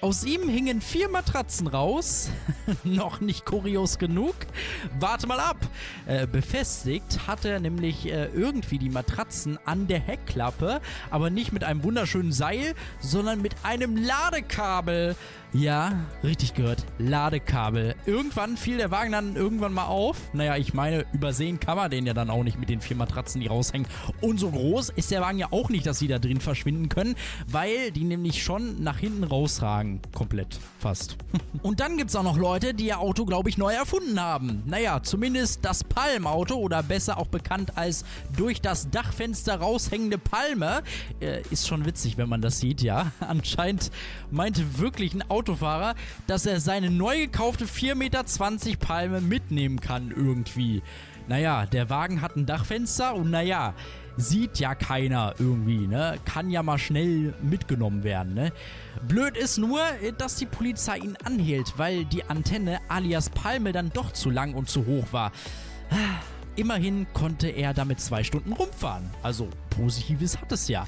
Aus 0.00 0.24
ihm 0.24 0.50
hingen 0.50 0.82
vier 0.82 1.08
Matratzen 1.08 1.66
raus. 1.66 2.28
Noch 2.84 3.20
nicht 3.20 3.46
kurios 3.46 3.96
genug. 3.98 4.34
Warte 5.00 5.26
mal 5.26 5.40
ab. 5.40 5.56
Äh, 6.06 6.26
befestigt 6.26 7.26
hat 7.26 7.46
er 7.46 7.58
nämlich 7.58 8.04
äh, 8.06 8.26
irgendwie 8.26 8.78
die 8.78 8.90
Matratzen 8.90 9.58
an 9.64 9.86
der 9.86 10.00
Heckklappe, 10.00 10.82
aber 11.10 11.30
nicht 11.30 11.52
mit 11.52 11.64
einem 11.64 11.84
wunderschönen 11.84 12.32
Seil, 12.32 12.74
sondern 13.00 13.40
mit 13.40 13.54
einem 13.62 13.96
Ladekabel. 13.96 15.16
Ja, 15.54 15.92
richtig 16.24 16.54
gehört. 16.54 16.84
Ladekabel. 16.98 17.94
Irgendwann 18.06 18.56
fiel 18.56 18.76
der 18.76 18.90
Wagen 18.90 19.12
dann 19.12 19.36
irgendwann 19.36 19.72
mal 19.72 19.86
auf. 19.86 20.16
Naja, 20.32 20.56
ich 20.56 20.74
meine, 20.74 21.06
übersehen 21.12 21.60
kann 21.60 21.76
man 21.76 21.92
den 21.92 22.06
ja 22.06 22.12
dann 22.12 22.28
auch 22.28 22.42
nicht 22.42 22.58
mit 22.58 22.68
den 22.68 22.80
vier 22.80 22.96
Matratzen, 22.96 23.40
die 23.40 23.46
raushängen. 23.46 23.86
Und 24.20 24.40
so 24.40 24.50
groß 24.50 24.90
ist 24.90 25.12
der 25.12 25.20
Wagen 25.20 25.38
ja 25.38 25.46
auch 25.52 25.68
nicht, 25.68 25.86
dass 25.86 26.00
sie 26.00 26.08
da 26.08 26.18
drin 26.18 26.40
verschwinden 26.40 26.88
können, 26.88 27.14
weil 27.46 27.92
die 27.92 28.02
nämlich 28.02 28.42
schon 28.42 28.82
nach 28.82 28.98
hinten 28.98 29.22
rausragen. 29.22 30.00
Komplett. 30.12 30.58
Fast. 30.80 31.16
Und 31.62 31.78
dann 31.78 31.98
gibt's 31.98 32.16
auch 32.16 32.24
noch 32.24 32.36
Leute, 32.36 32.74
die 32.74 32.86
ihr 32.86 32.98
Auto, 32.98 33.24
glaube 33.24 33.48
ich, 33.48 33.56
neu 33.56 33.72
erfunden 33.72 34.20
haben. 34.20 34.64
Naja, 34.66 35.04
zumindest 35.04 35.64
das 35.64 35.84
Palmauto 35.84 36.56
oder 36.56 36.82
besser 36.82 37.16
auch 37.16 37.28
bekannt 37.28 37.78
als 37.78 38.04
durch 38.36 38.60
das 38.60 38.90
Dachfenster 38.90 39.60
raushängende 39.60 40.18
Palme. 40.18 40.82
Äh, 41.20 41.42
ist 41.50 41.68
schon 41.68 41.86
witzig, 41.86 42.18
wenn 42.18 42.28
man 42.28 42.42
das 42.42 42.58
sieht, 42.58 42.82
ja. 42.82 43.12
Anscheinend 43.20 43.92
meinte 44.32 44.80
wirklich 44.80 45.14
ein 45.14 45.22
Autofahrer, 45.44 45.94
dass 46.26 46.46
er 46.46 46.58
seine 46.58 46.90
neu 46.90 47.26
gekaufte 47.26 47.66
4,20 47.66 47.94
Meter 47.96 48.24
Palme 48.78 49.20
mitnehmen 49.20 49.78
kann 49.78 50.10
irgendwie. 50.10 50.82
Naja, 51.28 51.66
der 51.66 51.90
Wagen 51.90 52.22
hat 52.22 52.36
ein 52.36 52.46
Dachfenster 52.46 53.14
und 53.14 53.30
naja, 53.30 53.74
sieht 54.16 54.58
ja 54.58 54.74
keiner 54.74 55.34
irgendwie, 55.38 55.86
ne? 55.86 56.18
Kann 56.24 56.48
ja 56.48 56.62
mal 56.62 56.78
schnell 56.78 57.34
mitgenommen 57.42 58.04
werden, 58.04 58.32
ne? 58.32 58.52
Blöd 59.06 59.36
ist 59.36 59.58
nur, 59.58 59.80
dass 60.16 60.36
die 60.36 60.46
Polizei 60.46 60.96
ihn 60.98 61.16
anhielt, 61.22 61.74
weil 61.76 62.06
die 62.06 62.24
Antenne 62.24 62.78
alias 62.88 63.28
Palme 63.28 63.72
dann 63.72 63.90
doch 63.90 64.12
zu 64.12 64.30
lang 64.30 64.54
und 64.54 64.70
zu 64.70 64.86
hoch 64.86 65.12
war. 65.12 65.30
Immerhin 66.56 67.06
konnte 67.12 67.48
er 67.48 67.74
damit 67.74 68.00
zwei 68.00 68.24
Stunden 68.24 68.52
rumfahren. 68.52 69.10
Also 69.22 69.48
Positives 69.68 70.40
hat 70.40 70.52
es 70.52 70.68
ja. 70.68 70.86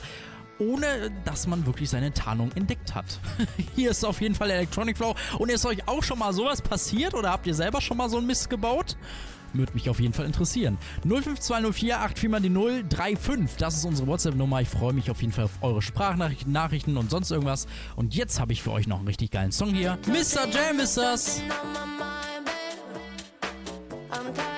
Ohne 0.58 1.10
dass 1.24 1.46
man 1.46 1.66
wirklich 1.66 1.90
seine 1.90 2.12
Tarnung 2.12 2.50
entdeckt 2.52 2.94
hat. 2.94 3.04
Hier 3.76 3.90
ist 3.90 4.04
auf 4.04 4.20
jeden 4.20 4.34
Fall 4.34 4.50
Electronic 4.50 4.96
Flow. 4.96 5.14
Und 5.38 5.50
ist 5.50 5.66
euch 5.66 5.86
auch 5.86 6.02
schon 6.02 6.18
mal 6.18 6.32
sowas 6.32 6.62
passiert 6.62 7.14
oder 7.14 7.30
habt 7.30 7.46
ihr 7.46 7.54
selber 7.54 7.80
schon 7.80 7.96
mal 7.96 8.08
so 8.08 8.18
einen 8.18 8.26
Mist 8.26 8.48
gebaut? 8.48 8.96
Würde 9.52 9.72
mich 9.74 9.88
auf 9.88 10.00
jeden 10.00 10.12
Fall 10.12 10.26
interessieren. 10.26 10.76
05204 11.02 11.72
84 11.72 12.28
mal 12.28 12.40
die 12.40 12.50
035. 12.50 13.56
Das 13.58 13.76
ist 13.76 13.84
unsere 13.84 14.06
WhatsApp-Nummer. 14.08 14.60
Ich 14.60 14.68
freue 14.68 14.92
mich 14.92 15.10
auf 15.10 15.20
jeden 15.20 15.32
Fall 15.32 15.44
auf 15.44 15.58
eure 15.62 15.82
Sprachnachrichten 15.82 16.52
Nachrichten 16.52 16.96
und 16.96 17.10
sonst 17.10 17.30
irgendwas. 17.30 17.66
Und 17.94 18.14
jetzt 18.14 18.40
habe 18.40 18.52
ich 18.52 18.62
für 18.62 18.72
euch 18.72 18.86
noch 18.86 18.98
einen 18.98 19.08
richtig 19.08 19.30
geilen 19.30 19.52
Song 19.52 19.72
hier. 19.72 19.98
Mr. 20.06 20.48
Jam 20.50 20.78
ist 20.80 20.96
das. 20.96 21.42
I'm 24.16 24.55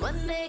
one 0.00 0.26
day 0.28 0.47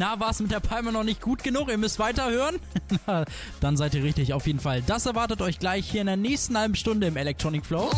Na, 0.00 0.18
war 0.18 0.30
es 0.30 0.40
mit 0.40 0.50
der 0.50 0.60
Palme 0.60 0.92
noch 0.92 1.04
nicht 1.04 1.20
gut 1.20 1.42
genug? 1.42 1.68
Ihr 1.68 1.76
müsst 1.76 1.98
weiterhören? 1.98 2.58
Dann 3.60 3.76
seid 3.76 3.92
ihr 3.92 4.02
richtig, 4.02 4.32
auf 4.32 4.46
jeden 4.46 4.58
Fall. 4.58 4.80
Das 4.80 5.04
erwartet 5.04 5.42
euch 5.42 5.58
gleich 5.58 5.90
hier 5.90 6.00
in 6.00 6.06
der 6.06 6.16
nächsten 6.16 6.56
halben 6.56 6.74
Stunde 6.74 7.08
im 7.08 7.18
Electronic 7.18 7.66
Flow. 7.66 7.90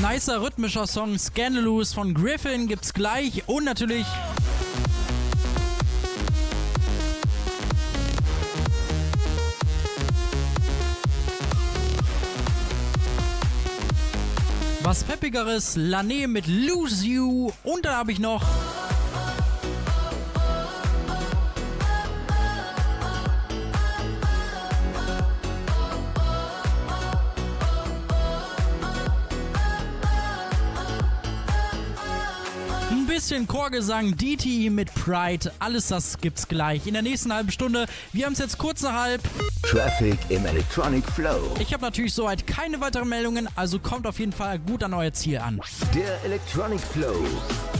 Nicer 0.00 0.40
rhythmischer 0.40 0.86
Song 0.86 1.18
Scandalous 1.18 1.92
von 1.92 2.14
Griffin 2.14 2.68
gibt's 2.68 2.94
gleich 2.94 3.46
und 3.46 3.64
natürlich 3.64 4.06
Was 14.90 15.04
peppigeres, 15.04 15.76
Lané 15.76 16.26
mit 16.26 16.48
Lose 16.48 17.06
You. 17.06 17.52
Und 17.62 17.84
dann 17.84 17.94
habe 17.94 18.10
ich 18.10 18.18
noch 18.18 18.42
bisschen 33.30 33.46
Chorgesang, 33.46 34.16
DTE 34.16 34.70
mit 34.70 34.92
Pride, 34.92 35.52
alles 35.60 35.86
das 35.86 36.18
gibt's 36.18 36.48
gleich 36.48 36.88
in 36.88 36.94
der 36.94 37.02
nächsten 37.02 37.32
halben 37.32 37.52
Stunde. 37.52 37.86
Wir 38.12 38.26
haben 38.26 38.32
es 38.32 38.40
jetzt 38.40 38.58
kurz 38.58 38.82
nach 38.82 38.92
halb. 38.92 39.22
Traffic 39.62 40.18
im 40.30 40.44
Electronic 40.46 41.04
Flow. 41.12 41.54
Ich 41.60 41.72
habe 41.72 41.84
natürlich 41.84 42.12
soweit 42.12 42.44
keine 42.48 42.80
weiteren 42.80 43.08
Meldungen, 43.08 43.48
also 43.54 43.78
kommt 43.78 44.08
auf 44.08 44.18
jeden 44.18 44.32
Fall 44.32 44.58
gut 44.58 44.82
an 44.82 44.94
euer 44.94 45.12
Ziel 45.12 45.38
an. 45.38 45.60
Der 45.94 46.24
Electronic 46.24 46.80
Flow 46.80 47.14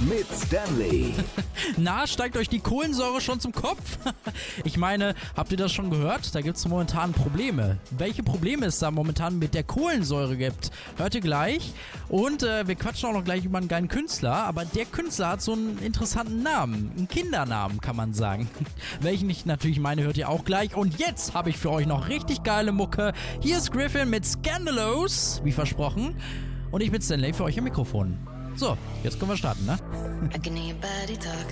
mit 0.08 0.26
Stanley. 0.32 1.14
Na, 1.76 2.06
steigt 2.06 2.36
euch 2.36 2.48
die 2.48 2.60
Kohlensäure 2.60 3.20
schon 3.20 3.40
zum 3.40 3.52
Kopf? 3.52 3.80
Ich 4.64 4.76
meine, 4.76 5.14
habt 5.36 5.50
ihr 5.52 5.56
das 5.56 5.72
schon 5.72 5.90
gehört? 5.90 6.34
Da 6.34 6.40
gibt's 6.40 6.66
momentan 6.66 7.12
Probleme. 7.12 7.78
Welche 7.90 8.22
Probleme 8.22 8.66
es 8.66 8.78
da 8.78 8.90
momentan 8.90 9.38
mit 9.38 9.54
der 9.54 9.62
Kohlensäure 9.62 10.36
gibt, 10.36 10.70
hört 10.96 11.14
ihr 11.14 11.20
gleich. 11.20 11.72
Und 12.08 12.42
äh, 12.42 12.66
wir 12.66 12.74
quatschen 12.74 13.08
auch 13.08 13.14
noch 13.14 13.24
gleich 13.24 13.44
über 13.44 13.58
einen 13.58 13.68
geilen 13.68 13.88
Künstler, 13.88 14.32
aber 14.32 14.64
der 14.64 14.84
Künstler 14.84 15.28
hat 15.30 15.39
so 15.40 15.52
einen 15.52 15.78
interessanten 15.78 16.42
Namen. 16.42 16.92
Einen 16.96 17.08
Kindernamen, 17.08 17.80
kann 17.80 17.96
man 17.96 18.14
sagen. 18.14 18.48
Welchen 19.00 19.30
ich 19.30 19.46
natürlich 19.46 19.80
meine, 19.80 20.02
hört 20.02 20.16
ihr 20.16 20.28
auch 20.28 20.44
gleich. 20.44 20.74
Und 20.74 20.98
jetzt 20.98 21.34
habe 21.34 21.50
ich 21.50 21.58
für 21.58 21.70
euch 21.70 21.86
noch 21.86 22.08
richtig 22.08 22.42
geile 22.42 22.72
Mucke. 22.72 23.12
Hier 23.40 23.58
ist 23.58 23.72
Griffin 23.72 24.10
mit 24.10 24.26
Scandalous, 24.26 25.40
wie 25.44 25.52
versprochen. 25.52 26.16
Und 26.70 26.82
ich 26.82 26.90
bin 26.90 27.02
Stanley 27.02 27.32
für 27.32 27.44
euch 27.44 27.56
im 27.56 27.64
Mikrofon. 27.64 28.18
So, 28.56 28.76
jetzt 29.02 29.18
können 29.18 29.30
wir 29.30 29.36
starten, 29.36 29.64
ne? 29.64 29.78
I 30.34 30.38
can 30.38 30.54
hear 30.54 30.74
your 30.74 30.80
body 30.80 31.16
talk, 31.16 31.46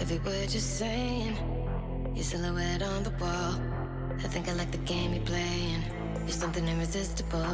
every 0.00 0.18
word 0.24 0.50
you're 0.50 0.60
saying. 0.60 1.36
Your 2.14 2.24
silhouette 2.24 2.82
on 2.82 3.04
the 3.04 3.12
wall. 3.20 3.54
I 4.18 4.28
think 4.28 4.48
I 4.48 4.52
like 4.52 4.72
the 4.72 4.78
game 4.84 5.14
you're 5.14 5.24
playing. 5.24 5.82
You're 6.26 6.36
something 6.36 6.66
irresistible. 6.66 7.46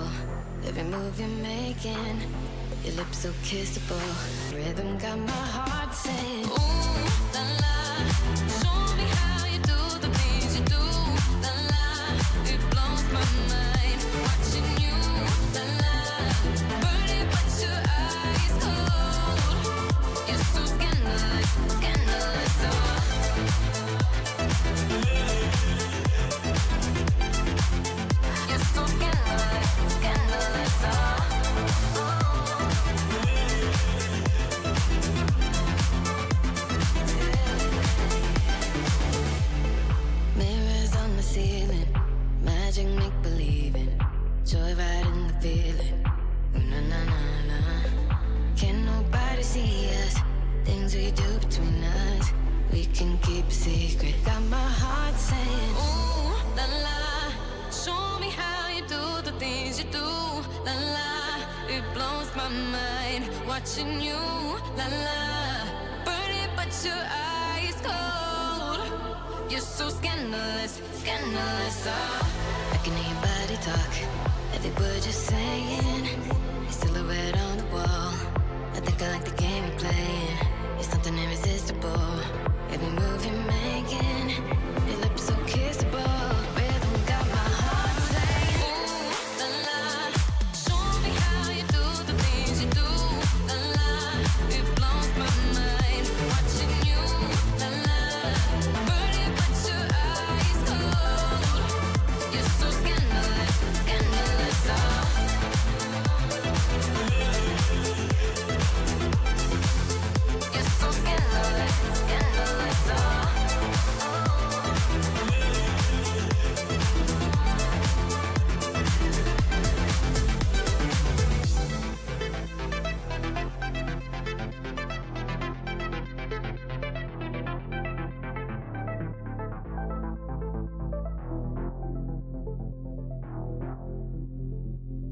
Every 0.67 0.83
move 0.85 1.19
you're 1.19 1.29
making, 1.43 2.23
your 2.87 2.95
lips 2.97 3.19
so 3.19 3.31
kissable. 3.43 4.01
Rhythm 4.55 4.99
got 4.99 5.19
my 5.19 5.33
heart 5.33 5.93
saying, 5.95 6.47
Ooh 6.47 7.35
la 7.35 7.43
la. 7.61 8.46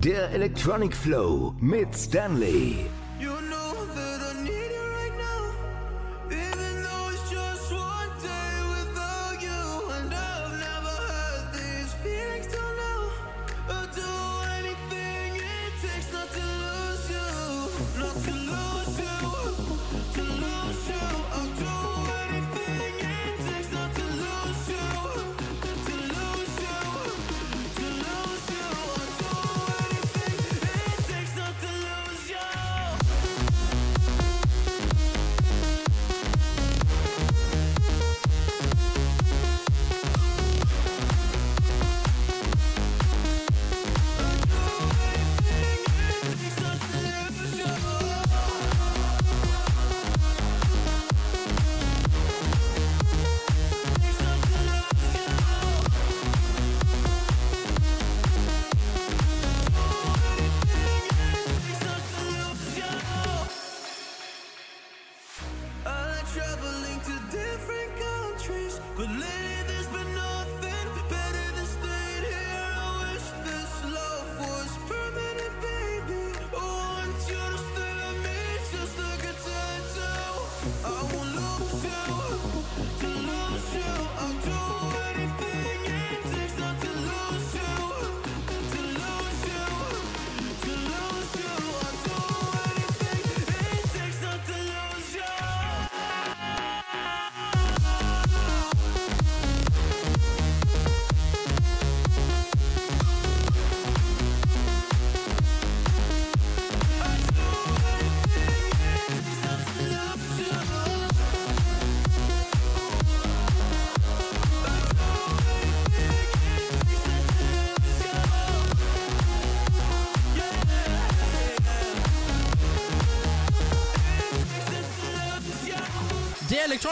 Der 0.05 0.29
Electronic 0.33 0.95
Flow 0.95 1.55
mit 1.61 1.95
Stanley. 1.97 2.90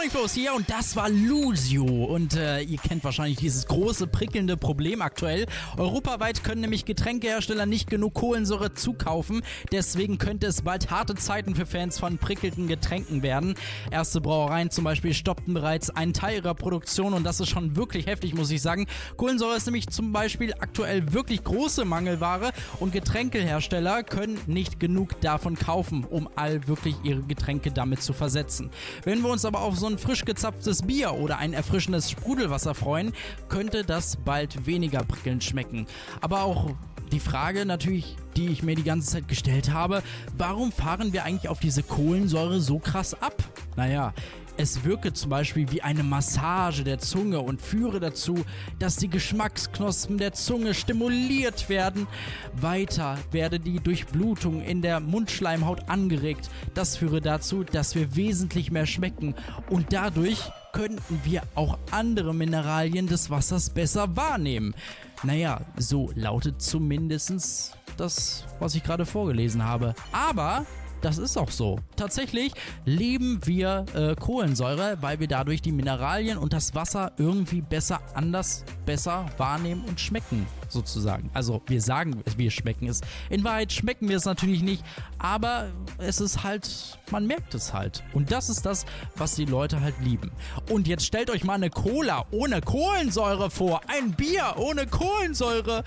Electronic 0.02 0.12
Flows 0.12 0.34
hier 0.34 0.54
und 0.54 0.68
das 0.68 0.96
war 0.96 1.08
Lucio. 1.08 1.84
Und 1.84 2.34
äh, 2.34 2.60
ihr 2.62 2.78
kennt 2.78 3.04
wahrscheinlich 3.04 3.38
dieses 3.38 3.66
große, 3.66 4.08
prickelnde 4.08 4.56
Problem 4.56 5.00
aktuell. 5.00 5.46
Europaweit 5.76 6.42
können 6.42 6.62
nämlich 6.62 6.84
Getränkehersteller 6.84 7.66
nicht 7.66 7.88
genug 7.88 8.14
Kohlensäure 8.14 8.74
zukaufen. 8.74 9.42
Deswegen 9.70 10.18
könnte 10.18 10.48
es 10.48 10.62
bald 10.62 10.90
harte 10.90 11.14
Zeiten 11.14 11.54
für 11.54 11.66
Fans 11.66 12.00
von 12.00 12.18
prickelnden 12.18 12.66
Getränken 12.66 13.22
werden. 13.22 13.54
Erste 13.92 14.20
Brauereien 14.20 14.70
zum 14.70 14.82
Beispiel 14.82 15.14
stoppten 15.14 15.54
bereits 15.54 15.90
einen 15.90 16.14
Teil 16.14 16.38
ihrer 16.38 16.54
Produktion 16.54 17.12
und 17.12 17.22
das 17.22 17.38
ist 17.38 17.50
schon 17.50 17.76
wirklich 17.76 18.06
heftig, 18.06 18.34
muss 18.34 18.50
ich 18.50 18.60
sagen. 18.60 18.88
Kohlensäure 19.16 19.56
ist 19.56 19.66
nämlich 19.66 19.88
zum 19.88 20.12
Beispiel 20.12 20.52
aktuell 20.58 21.12
wirklich 21.12 21.44
große 21.44 21.84
Mangelware 21.84 22.52
und 22.80 22.92
Getränkehersteller 22.92 24.02
können 24.02 24.40
nicht 24.46 24.80
genug 24.80 25.20
davon 25.20 25.56
kaufen, 25.56 26.04
um 26.04 26.28
all 26.34 26.66
wirklich 26.66 26.96
ihre 27.04 27.22
Getränke 27.22 27.70
damit 27.70 28.02
zu 28.02 28.12
versetzen. 28.12 28.70
Wenn 29.04 29.20
wir 29.20 29.30
uns 29.30 29.44
aber 29.44 29.60
auf 29.60 29.78
so 29.78 29.91
ein 29.92 29.98
frisch 29.98 30.24
gezapftes 30.24 30.83
Bier 30.83 31.12
oder 31.12 31.38
ein 31.38 31.52
erfrischendes 31.52 32.11
Sprudelwasser 32.11 32.74
freuen, 32.74 33.12
könnte 33.48 33.85
das 33.85 34.16
bald 34.16 34.66
weniger 34.66 35.05
prickelnd 35.05 35.44
schmecken. 35.44 35.87
Aber 36.20 36.42
auch 36.42 36.70
die 37.12 37.20
Frage 37.20 37.66
natürlich, 37.66 38.16
die 38.37 38.48
ich 38.48 38.62
mir 38.62 38.74
die 38.74 38.85
ganze 38.85 39.11
Zeit 39.11 39.28
gestellt 39.28 39.70
habe, 39.70 40.02
warum 40.38 40.72
fahren 40.72 41.12
wir 41.12 41.24
eigentlich 41.24 41.50
auf 41.50 41.61
diese 41.61 41.83
Kohlensäure 41.83 42.61
so 42.61 42.78
krass 42.78 43.14
ab? 43.20 43.44
Naja, 43.76 44.14
es 44.56 44.84
wirke 44.84 45.12
zum 45.12 45.30
Beispiel 45.30 45.70
wie 45.70 45.82
eine 45.82 46.02
Massage 46.02 46.84
der 46.84 46.98
Zunge 46.98 47.40
und 47.40 47.60
führe 47.60 48.00
dazu, 48.00 48.44
dass 48.78 48.96
die 48.96 49.08
Geschmacksknospen 49.08 50.18
der 50.18 50.32
Zunge 50.32 50.74
stimuliert 50.74 51.68
werden. 51.68 52.06
Weiter 52.54 53.18
werde 53.30 53.58
die 53.58 53.80
Durchblutung 53.80 54.62
in 54.62 54.82
der 54.82 55.00
Mundschleimhaut 55.00 55.88
angeregt. 55.88 56.50
Das 56.74 56.96
führe 56.96 57.20
dazu, 57.20 57.64
dass 57.64 57.94
wir 57.94 58.14
wesentlich 58.16 58.70
mehr 58.70 58.86
schmecken 58.86 59.34
und 59.70 59.92
dadurch 59.92 60.50
könnten 60.72 61.20
wir 61.24 61.42
auch 61.54 61.78
andere 61.90 62.34
Mineralien 62.34 63.06
des 63.06 63.30
Wassers 63.30 63.70
besser 63.70 64.16
wahrnehmen. 64.16 64.74
Naja, 65.22 65.60
so 65.76 66.10
lautet 66.14 66.62
zumindest 66.62 67.76
das, 67.96 68.44
was 68.58 68.74
ich 68.74 68.82
gerade 68.82 69.06
vorgelesen 69.06 69.64
habe. 69.64 69.94
Aber 70.12 70.66
das 71.02 71.18
ist 71.18 71.36
auch 71.36 71.50
so. 71.50 71.78
Tatsächlich 71.96 72.52
lieben 72.84 73.40
wir 73.44 73.84
äh, 73.94 74.14
Kohlensäure, 74.14 74.98
weil 75.00 75.20
wir 75.20 75.28
dadurch 75.28 75.60
die 75.60 75.72
Mineralien 75.72 76.38
und 76.38 76.52
das 76.52 76.74
Wasser 76.74 77.12
irgendwie 77.18 77.60
besser 77.60 78.00
anders, 78.14 78.64
besser 78.86 79.26
wahrnehmen 79.36 79.84
und 79.84 80.00
schmecken, 80.00 80.46
sozusagen. 80.68 81.30
Also 81.34 81.60
wir 81.66 81.80
sagen, 81.80 82.22
wir 82.36 82.50
schmecken 82.50 82.88
es. 82.88 83.00
In 83.30 83.42
Wahrheit 83.44 83.72
schmecken 83.72 84.08
wir 84.08 84.16
es 84.16 84.24
natürlich 84.24 84.62
nicht, 84.62 84.84
aber 85.18 85.70
es 85.98 86.20
ist 86.20 86.44
halt, 86.44 86.98
man 87.10 87.26
merkt 87.26 87.54
es 87.54 87.74
halt. 87.74 88.04
Und 88.12 88.30
das 88.30 88.48
ist 88.48 88.64
das, 88.64 88.87
was 89.16 89.35
die 89.35 89.44
Leute 89.44 89.81
halt 89.81 89.96
lieben. 90.00 90.31
Und 90.70 90.87
jetzt 90.87 91.04
stellt 91.04 91.31
euch 91.31 91.44
mal 91.44 91.54
eine 91.54 91.70
Cola 91.70 92.27
ohne 92.31 92.60
Kohlensäure 92.60 93.50
vor. 93.50 93.81
Ein 93.88 94.12
Bier 94.12 94.54
ohne 94.56 94.87
Kohlensäure. 94.87 95.83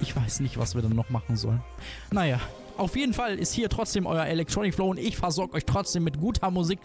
Ich 0.00 0.16
weiß 0.16 0.40
nicht, 0.40 0.58
was 0.58 0.74
wir 0.74 0.82
dann 0.82 0.94
noch 0.94 1.10
machen 1.10 1.36
sollen. 1.36 1.62
Naja, 2.10 2.40
auf 2.78 2.96
jeden 2.96 3.12
Fall 3.12 3.38
ist 3.38 3.52
hier 3.52 3.68
trotzdem 3.68 4.06
euer 4.06 4.26
Electronic 4.26 4.74
Flow 4.74 4.90
und 4.90 4.98
ich 4.98 5.16
versorge 5.16 5.54
euch 5.54 5.64
trotzdem 5.64 6.04
mit 6.04 6.18
guter 6.18 6.50
Musik, 6.50 6.78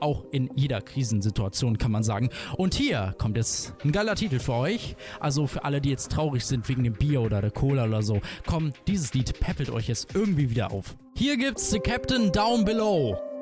auch 0.00 0.24
in 0.30 0.50
jeder 0.54 0.80
Krisensituation 0.80 1.78
kann 1.78 1.92
man 1.92 2.02
sagen. 2.02 2.30
Und 2.56 2.74
hier 2.74 3.14
kommt 3.18 3.36
jetzt 3.36 3.74
ein 3.84 3.92
geiler 3.92 4.14
Titel 4.14 4.38
für 4.38 4.54
euch. 4.54 4.96
Also 5.20 5.46
für 5.46 5.64
alle, 5.64 5.80
die 5.80 5.90
jetzt 5.90 6.10
traurig 6.12 6.44
sind 6.44 6.68
wegen 6.68 6.84
dem 6.84 6.94
Bier 6.94 7.20
oder 7.20 7.40
der 7.40 7.50
Cola 7.50 7.84
oder 7.84 8.02
so. 8.02 8.20
Komm, 8.46 8.72
dieses 8.86 9.14
Lied 9.14 9.38
peppelt 9.40 9.70
euch 9.70 9.88
jetzt 9.88 10.14
irgendwie 10.14 10.50
wieder 10.50 10.70
auf. 10.72 10.96
Hier 11.16 11.36
gibt's 11.36 11.70
The 11.70 11.78
Captain 11.78 12.32
Down 12.32 12.64
Below. 12.64 13.33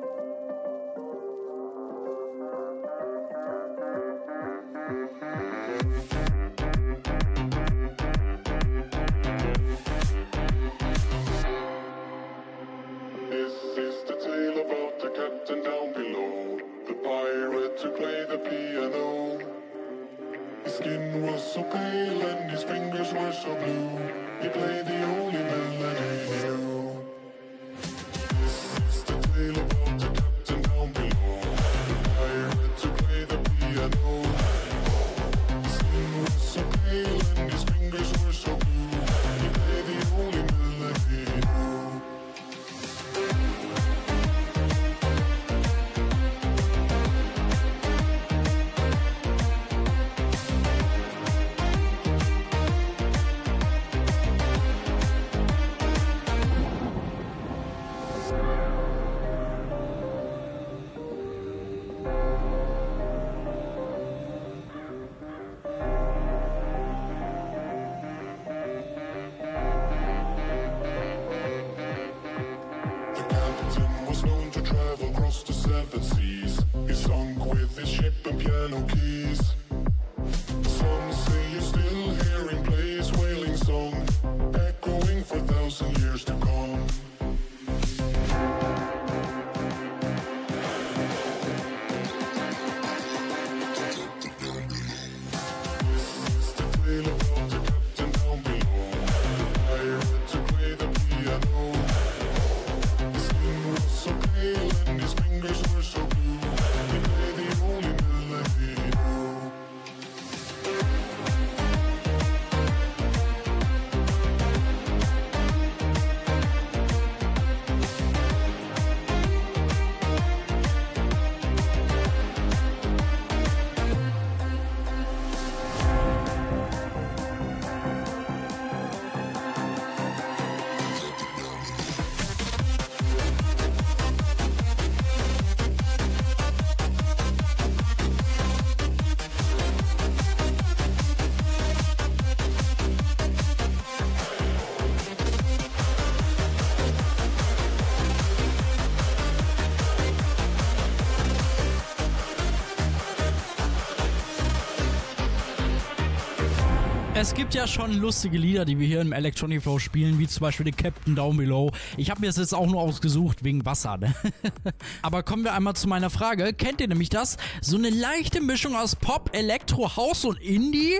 Es 157.23 157.33
gibt 157.33 157.55
ja 157.55 157.65
schon 157.67 157.93
lustige 157.93 158.37
Lieder, 158.37 158.65
die 158.65 158.77
wir 158.77 158.85
hier 158.85 158.99
im 158.99 159.13
Electronic 159.13 159.63
Flow 159.63 159.79
spielen, 159.79 160.19
wie 160.19 160.27
zum 160.27 160.41
Beispiel 160.41 160.65
The 160.65 160.73
Captain 160.73 161.15
Down 161.15 161.37
Below. 161.37 161.71
Ich 161.95 162.11
habe 162.11 162.19
mir 162.19 162.27
das 162.27 162.35
jetzt 162.35 162.53
auch 162.53 162.67
nur 162.67 162.81
ausgesucht 162.81 163.45
wegen 163.45 163.65
Wasser, 163.65 163.95
ne? 163.95 164.13
Aber 165.01 165.23
kommen 165.23 165.45
wir 165.45 165.53
einmal 165.53 165.73
zu 165.73 165.87
meiner 165.87 166.09
Frage. 166.09 166.51
Kennt 166.51 166.81
ihr 166.81 166.89
nämlich 166.89 167.07
das? 167.07 167.37
So 167.61 167.77
eine 167.77 167.91
leichte 167.91 168.41
Mischung 168.41 168.75
aus 168.75 168.97
Pop, 168.97 169.29
Elektro, 169.31 169.95
House 169.95 170.25
und 170.25 170.37
Indie? 170.41 170.99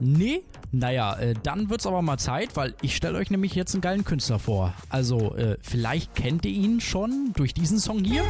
Nee? 0.00 0.42
Naja, 0.72 1.16
äh, 1.20 1.34
dann 1.40 1.70
wird's 1.70 1.86
aber 1.86 2.02
mal 2.02 2.18
Zeit, 2.18 2.56
weil 2.56 2.74
ich 2.82 2.96
stelle 2.96 3.16
euch 3.16 3.30
nämlich 3.30 3.54
jetzt 3.54 3.72
einen 3.72 3.82
geilen 3.82 4.04
Künstler 4.04 4.40
vor. 4.40 4.74
Also, 4.88 5.36
äh, 5.36 5.58
vielleicht 5.62 6.16
kennt 6.16 6.44
ihr 6.44 6.50
ihn 6.50 6.80
schon 6.80 7.30
durch 7.36 7.54
diesen 7.54 7.78
Song 7.78 8.02
hier. 8.02 8.24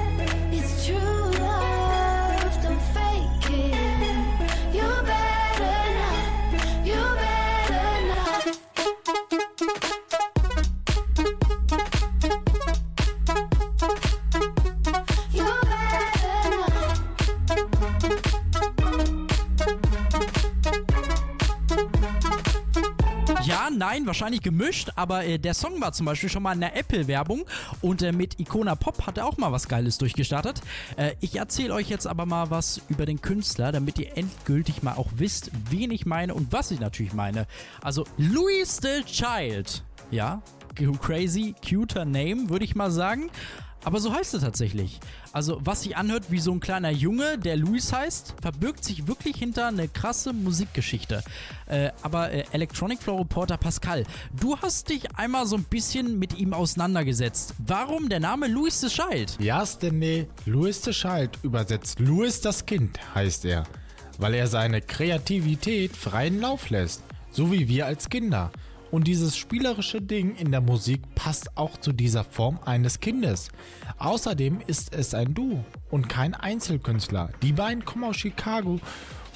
Nein, 23.83 24.07
wahrscheinlich 24.07 24.43
gemischt, 24.43 24.91
aber 24.95 25.24
äh, 25.24 25.41
der 25.41 25.55
Song 25.55 25.80
war 25.80 25.93
zum 25.93 26.07
Beispiel 26.07 26.28
schon 26.28 26.45
mal 26.45 26.53
in 26.53 26.61
der 26.61 26.76
Apple-Werbung 26.76 27.45
und 27.80 28.01
äh, 28.03 28.12
mit 28.12 28.39
Icona 28.39 28.76
Pop 28.76 29.09
hat 29.09 29.18
er 29.18 29.26
auch 29.26 29.39
mal 29.39 29.51
was 29.51 29.66
Geiles 29.66 29.99
durchgestartet. 29.99 30.61
Äh, 30.97 31.14
ich 31.20 31.35
erzähle 31.35 31.74
euch 31.74 31.89
jetzt 31.89 32.07
aber 32.07 32.24
mal 32.24 32.49
was 32.51 32.80
über 32.89 33.07
den 33.07 33.20
Künstler, 33.20 33.72
damit 33.72 33.99
ihr 33.99 34.16
endgültig 34.16 34.85
mal 34.85 34.95
auch 34.95 35.09
wisst, 35.16 35.51
wen 35.68 35.91
ich 35.91 36.07
meine 36.07 36.33
und 36.33 36.53
was 36.53 36.70
ich 36.70 36.78
natürlich 36.78 37.12
meine. 37.12 37.49
Also, 37.83 38.05
Louis 38.18 38.78
the 38.80 39.03
Child. 39.05 39.83
Ja, 40.12 40.43
crazy, 41.01 41.57
cuter 41.68 42.05
Name, 42.05 42.51
würde 42.51 42.64
ich 42.64 42.76
mal 42.76 42.93
sagen. 42.93 43.30
Aber 43.85 43.99
so 44.01 44.12
heißt 44.12 44.35
er 44.35 44.41
tatsächlich. 44.41 45.01
Also, 45.33 45.61
was 45.64 45.83
sich 45.83 45.97
anhört 45.97 46.30
wie 46.30 46.39
so 46.39 46.53
ein 46.53 46.61
kleiner 46.61 46.91
Junge, 46.91 47.39
der 47.39 47.57
Louis 47.57 47.93
heißt, 47.93 48.35
verbirgt 48.41 48.85
sich 48.85 49.07
wirklich 49.07 49.37
hinter 49.37 49.68
eine 49.68 49.89
krasse 49.89 50.33
Musikgeschichte. 50.33 51.22
Äh, 51.66 51.91
aber 52.03 52.30
äh, 52.30 52.45
Electronic 52.53 53.03
Flow 53.03 53.18
Reporter 53.18 53.57
Pascal, 53.57 54.05
du 54.39 54.57
hast 54.59 54.89
dich 54.89 55.16
einmal 55.16 55.47
so 55.47 55.57
ein 55.57 55.64
bisschen 55.64 56.18
mit 56.18 56.39
ihm 56.39 56.53
auseinandergesetzt. 56.53 57.55
Warum 57.59 58.09
der 58.09 58.20
Name 58.20 58.47
Louis 58.47 58.80
the 58.80 58.89
Child? 58.89 59.37
Ja, 59.41 59.64
Stanley, 59.66 60.28
Louis 60.47 60.83
the 60.83 60.93
Child 60.93 61.39
übersetzt 61.43 61.99
Louis 61.99 62.41
das 62.41 62.64
Kind 62.66 62.99
heißt 63.14 63.45
er, 63.47 63.64
weil 64.18 64.35
er 64.35 64.47
seine 64.47 64.80
Kreativität 64.80 65.97
freien 65.97 66.41
Lauf 66.41 66.70
lässt, 66.70 67.03
so 67.30 67.51
wie 67.51 67.68
wir 67.68 67.87
als 67.87 68.09
Kinder. 68.09 68.53
Und 68.93 69.09
dieses 69.09 69.38
spielerische 69.38 70.03
Ding 70.03 70.36
in 70.36 70.53
der 70.53 70.61
Musik 70.61 71.01
passt 71.14 71.57
auch 71.57 71.78
zu 71.78 71.93
dieser 71.93 72.24
Form 72.24 72.61
eines 72.62 73.01
Kindes. 73.01 73.49
Außerdem 73.97 74.61
ist 74.66 74.95
es 74.95 75.14
ein 75.14 75.32
Duo 75.32 75.64
und 75.90 76.11
kein 76.11 76.34
Einzelkünstler. 76.34 77.30
Die 77.40 77.53
beiden 77.53 77.86
kommen 77.86 78.05
aus 78.05 78.18
Chicago 78.18 78.78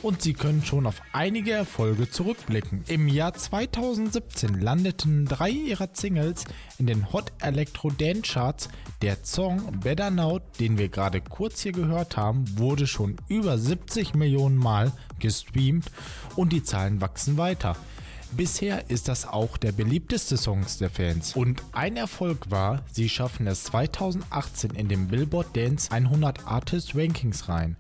und 0.02 0.20
sie 0.20 0.34
können 0.34 0.62
schon 0.62 0.84
auf 0.84 1.00
einige 1.14 1.52
Erfolge 1.52 2.11
zurückblicken. 2.11 2.84
Im 2.86 3.09
Jahr 3.09 3.32
2017 3.32 4.61
landeten 4.61 5.24
drei 5.24 5.48
ihrer 5.48 5.88
Singles 5.90 6.44
in 6.78 6.86
den 6.86 7.11
Hot 7.14 7.32
Electro 7.40 7.88
Dance 7.88 8.30
Charts. 8.30 8.68
Der 9.00 9.16
Song 9.22 9.80
Better 9.80 10.11
Now, 10.11 10.40
den 10.61 10.76
wir 10.76 10.90
gerade 10.90 11.22
kurz 11.22 11.62
hier 11.62 11.72
gehört 11.72 12.18
haben, 12.18 12.44
wurde 12.59 12.86
schon 12.86 13.16
über 13.28 13.57
70 13.57 14.14
Millionen 14.14 14.59
Mal 14.59 14.92
gestreamt 15.18 15.90
und 16.36 16.52
die 16.52 16.62
Zahlen 16.62 17.00
wachsen 17.00 17.38
weiter. 17.38 17.74
Bisher 18.33 18.91
ist 18.91 19.09
das 19.09 19.27
auch 19.27 19.57
der 19.57 19.72
beliebteste 19.72 20.37
Song 20.37 20.64
der 20.81 20.91
Fans. 20.91 21.35
Und 21.37 21.62
ein 21.72 21.97
Erfolg 21.97 22.51
war, 22.51 22.83
sie 22.93 23.09
schaffen 23.09 23.47
es 23.47 23.64
2018 23.64 24.70
in 24.70 24.89
den 24.89 25.09
Billboard 25.09 25.57
Dance 25.57 25.91
100 25.91 26.47
Artist 26.47 26.95
Rankings 26.95 27.49
rein. 27.49 27.77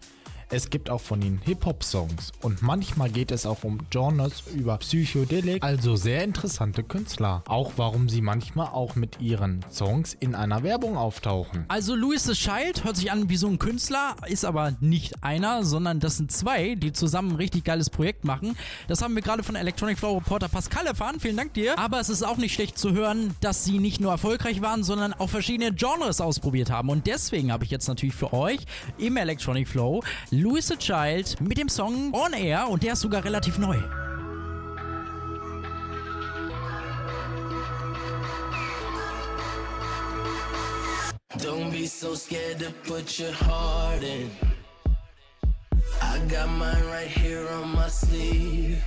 Es 0.48 0.70
gibt 0.70 0.90
auch 0.90 1.00
von 1.00 1.20
ihnen 1.22 1.40
Hip-Hop-Songs 1.44 2.30
und 2.40 2.62
manchmal 2.62 3.10
geht 3.10 3.32
es 3.32 3.46
auch 3.46 3.64
um 3.64 3.80
Genres 3.90 4.44
über 4.54 4.78
Psychedelic, 4.78 5.60
also 5.64 5.96
sehr 5.96 6.22
interessante 6.22 6.84
Künstler. 6.84 7.42
Auch 7.48 7.72
warum 7.78 8.08
sie 8.08 8.20
manchmal 8.20 8.68
auch 8.68 8.94
mit 8.94 9.20
ihren 9.20 9.64
Songs 9.72 10.14
in 10.14 10.36
einer 10.36 10.62
Werbung 10.62 10.96
auftauchen. 10.96 11.64
Also 11.66 11.96
Louis 11.96 12.22
the 12.22 12.34
Child 12.34 12.84
hört 12.84 12.96
sich 12.96 13.10
an 13.10 13.28
wie 13.28 13.36
so 13.36 13.48
ein 13.48 13.58
Künstler, 13.58 14.14
ist 14.28 14.44
aber 14.44 14.76
nicht 14.78 15.24
einer, 15.24 15.64
sondern 15.64 15.98
das 15.98 16.18
sind 16.18 16.30
zwei, 16.30 16.76
die 16.76 16.92
zusammen 16.92 17.32
ein 17.32 17.36
richtig 17.36 17.64
geiles 17.64 17.90
Projekt 17.90 18.24
machen. 18.24 18.56
Das 18.86 19.02
haben 19.02 19.16
wir 19.16 19.22
gerade 19.22 19.42
von 19.42 19.56
Electronic 19.56 19.98
Flow 19.98 20.14
Reporter 20.14 20.48
Pascal 20.48 20.86
erfahren, 20.86 21.18
vielen 21.18 21.36
Dank 21.36 21.54
dir. 21.54 21.76
Aber 21.76 21.98
es 21.98 22.08
ist 22.08 22.22
auch 22.22 22.36
nicht 22.36 22.54
schlecht 22.54 22.78
zu 22.78 22.92
hören, 22.92 23.34
dass 23.40 23.64
sie 23.64 23.80
nicht 23.80 24.00
nur 24.00 24.12
erfolgreich 24.12 24.62
waren, 24.62 24.84
sondern 24.84 25.12
auch 25.12 25.28
verschiedene 25.28 25.72
Genres 25.72 26.20
ausprobiert 26.20 26.70
haben. 26.70 26.88
Und 26.88 27.08
deswegen 27.08 27.50
habe 27.50 27.64
ich 27.64 27.72
jetzt 27.72 27.88
natürlich 27.88 28.14
für 28.14 28.32
euch 28.32 28.60
im 28.96 29.16
Electronic 29.16 29.66
Flow 29.66 30.04
Louis 30.36 30.68
the 30.68 30.76
Child 30.76 31.40
mit 31.40 31.56
dem 31.56 31.68
Song 31.70 32.12
On 32.12 32.30
Air 32.34 32.68
und 32.68 32.82
der 32.82 32.92
ist 32.92 33.00
sogar 33.00 33.24
relativ 33.24 33.56
neu. 33.56 33.78
Don't 41.38 41.70
be 41.70 41.86
so 41.86 42.14
scared 42.14 42.58
to 42.58 42.70
put 42.84 43.18
your 43.18 43.32
heart 43.32 44.02
in. 44.02 44.30
I 46.02 46.18
got 46.28 46.50
mine 46.50 46.84
right 46.92 47.08
here 47.08 47.48
on 47.62 47.74
my 47.74 47.88
sleeve. 47.88 48.82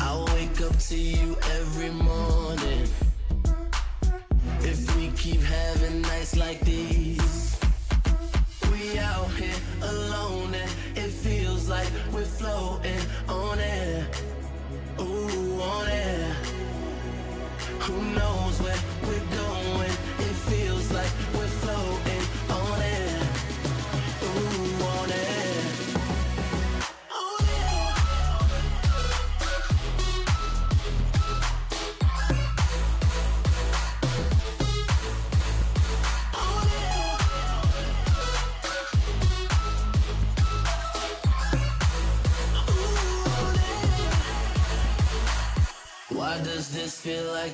I'll 0.00 0.26
wake 0.34 0.60
up 0.60 0.76
to 0.90 0.96
you 0.96 1.38
every 1.58 1.90
morning. 1.90 2.90
If 4.60 4.94
we 4.96 5.08
keep 5.16 5.40
having 5.40 6.02
nights 6.02 6.36
like 6.36 6.60
these, 6.60 7.11
out 8.98 9.30
here 9.32 9.54
alone 9.82 10.54
and 10.54 10.70
it 10.96 11.10
feels 11.10 11.68
like 11.68 11.88
we're 12.12 12.24
floating 12.24 13.00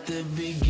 the 0.09 0.22
beginning 0.34 0.67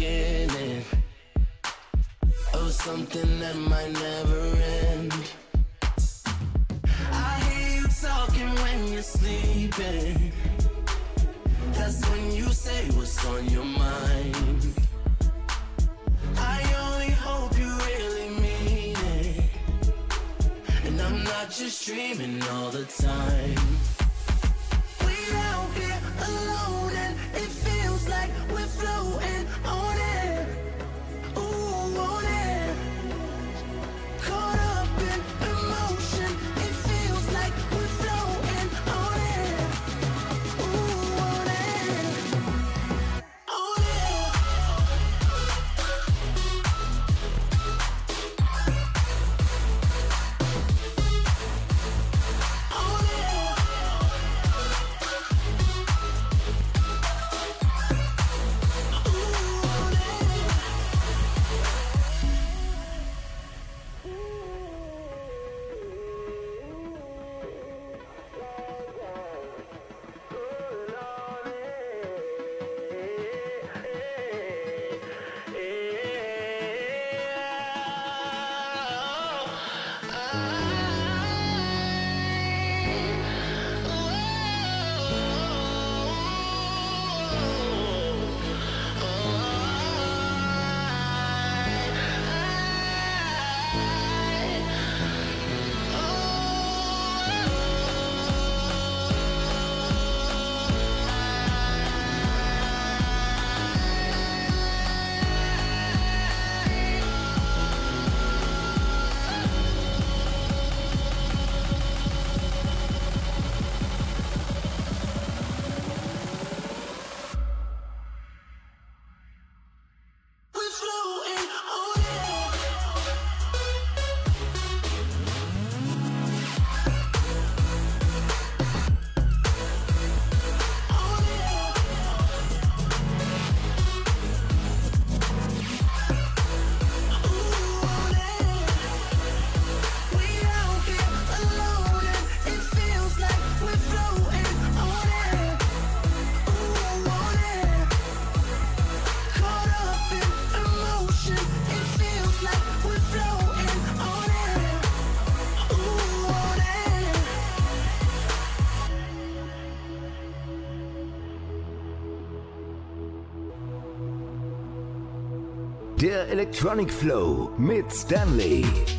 Electronic 166.31 166.91
Flow 166.91 167.51
mit 167.57 167.91
Stanley. 167.93 168.98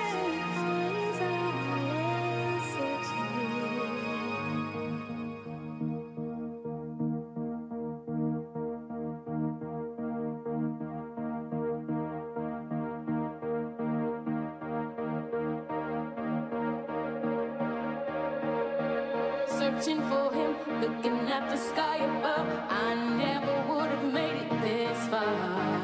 Searching. 19.79 20.01
For 20.09 20.33
him, 20.33 20.55
looking 20.81 21.29
at 21.29 21.49
the 21.49 21.57
sky 21.57 21.97
above. 21.97 22.47
I 22.69 22.95
never 23.17 23.73
would 23.73 23.89
have 23.89 24.13
made 24.13 24.41
it 24.41 24.61
this 24.61 25.07
far 25.07 25.80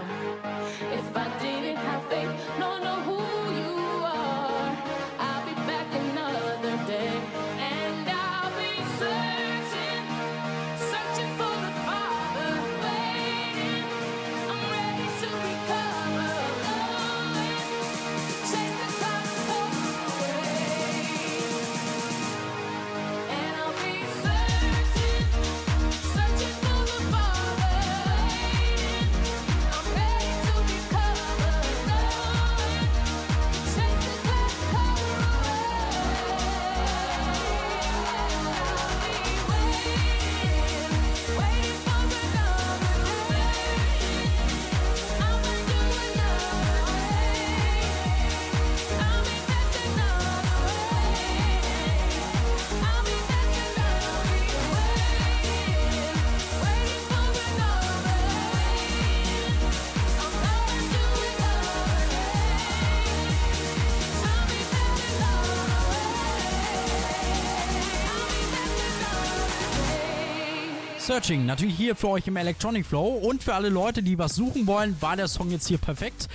Searching, 71.07 71.45
natürlich 71.45 71.77
hier 71.77 71.95
für 71.95 72.09
euch 72.09 72.27
im 72.27 72.35
Electronic 72.35 72.85
Flow 72.85 73.07
und 73.07 73.41
für 73.41 73.53
alle 73.53 73.69
Leute, 73.69 74.03
die 74.03 74.17
was 74.17 74.35
suchen 74.35 74.67
wollen, 74.67 74.93
war 74.99 75.15
der 75.15 75.29
Song 75.29 75.49
jetzt 75.51 75.65
hier 75.65 75.77
perfekt. 75.77 76.27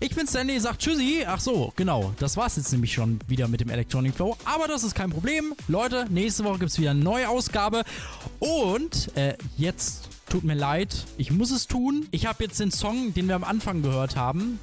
Ich 0.00 0.16
bin 0.16 0.26
Stanley, 0.26 0.58
sagt 0.58 0.82
Tschüssi. 0.82 1.24
Ach 1.24 1.38
so, 1.38 1.72
genau, 1.76 2.12
das 2.18 2.36
war's 2.36 2.56
jetzt 2.56 2.72
nämlich 2.72 2.92
schon 2.92 3.20
wieder 3.28 3.46
mit 3.46 3.60
dem 3.60 3.70
Electronic 3.70 4.16
Flow. 4.16 4.36
Aber 4.44 4.66
das 4.66 4.82
ist 4.82 4.96
kein 4.96 5.10
Problem. 5.10 5.54
Leute, 5.68 6.06
nächste 6.10 6.42
Woche 6.42 6.58
gibt's 6.58 6.76
wieder 6.80 6.90
eine 6.90 7.04
neue 7.04 7.28
Ausgabe. 7.28 7.84
Und 8.40 9.16
äh, 9.16 9.36
jetzt 9.56 10.08
tut 10.28 10.42
mir 10.42 10.54
leid, 10.54 11.04
ich 11.18 11.30
muss 11.30 11.52
es 11.52 11.68
tun. 11.68 12.08
Ich 12.10 12.26
habe 12.26 12.42
jetzt 12.42 12.58
den 12.58 12.72
Song, 12.72 13.14
den 13.14 13.28
wir 13.28 13.36
am 13.36 13.44
Anfang 13.44 13.80
gehört 13.80 14.16
haben. 14.16 14.58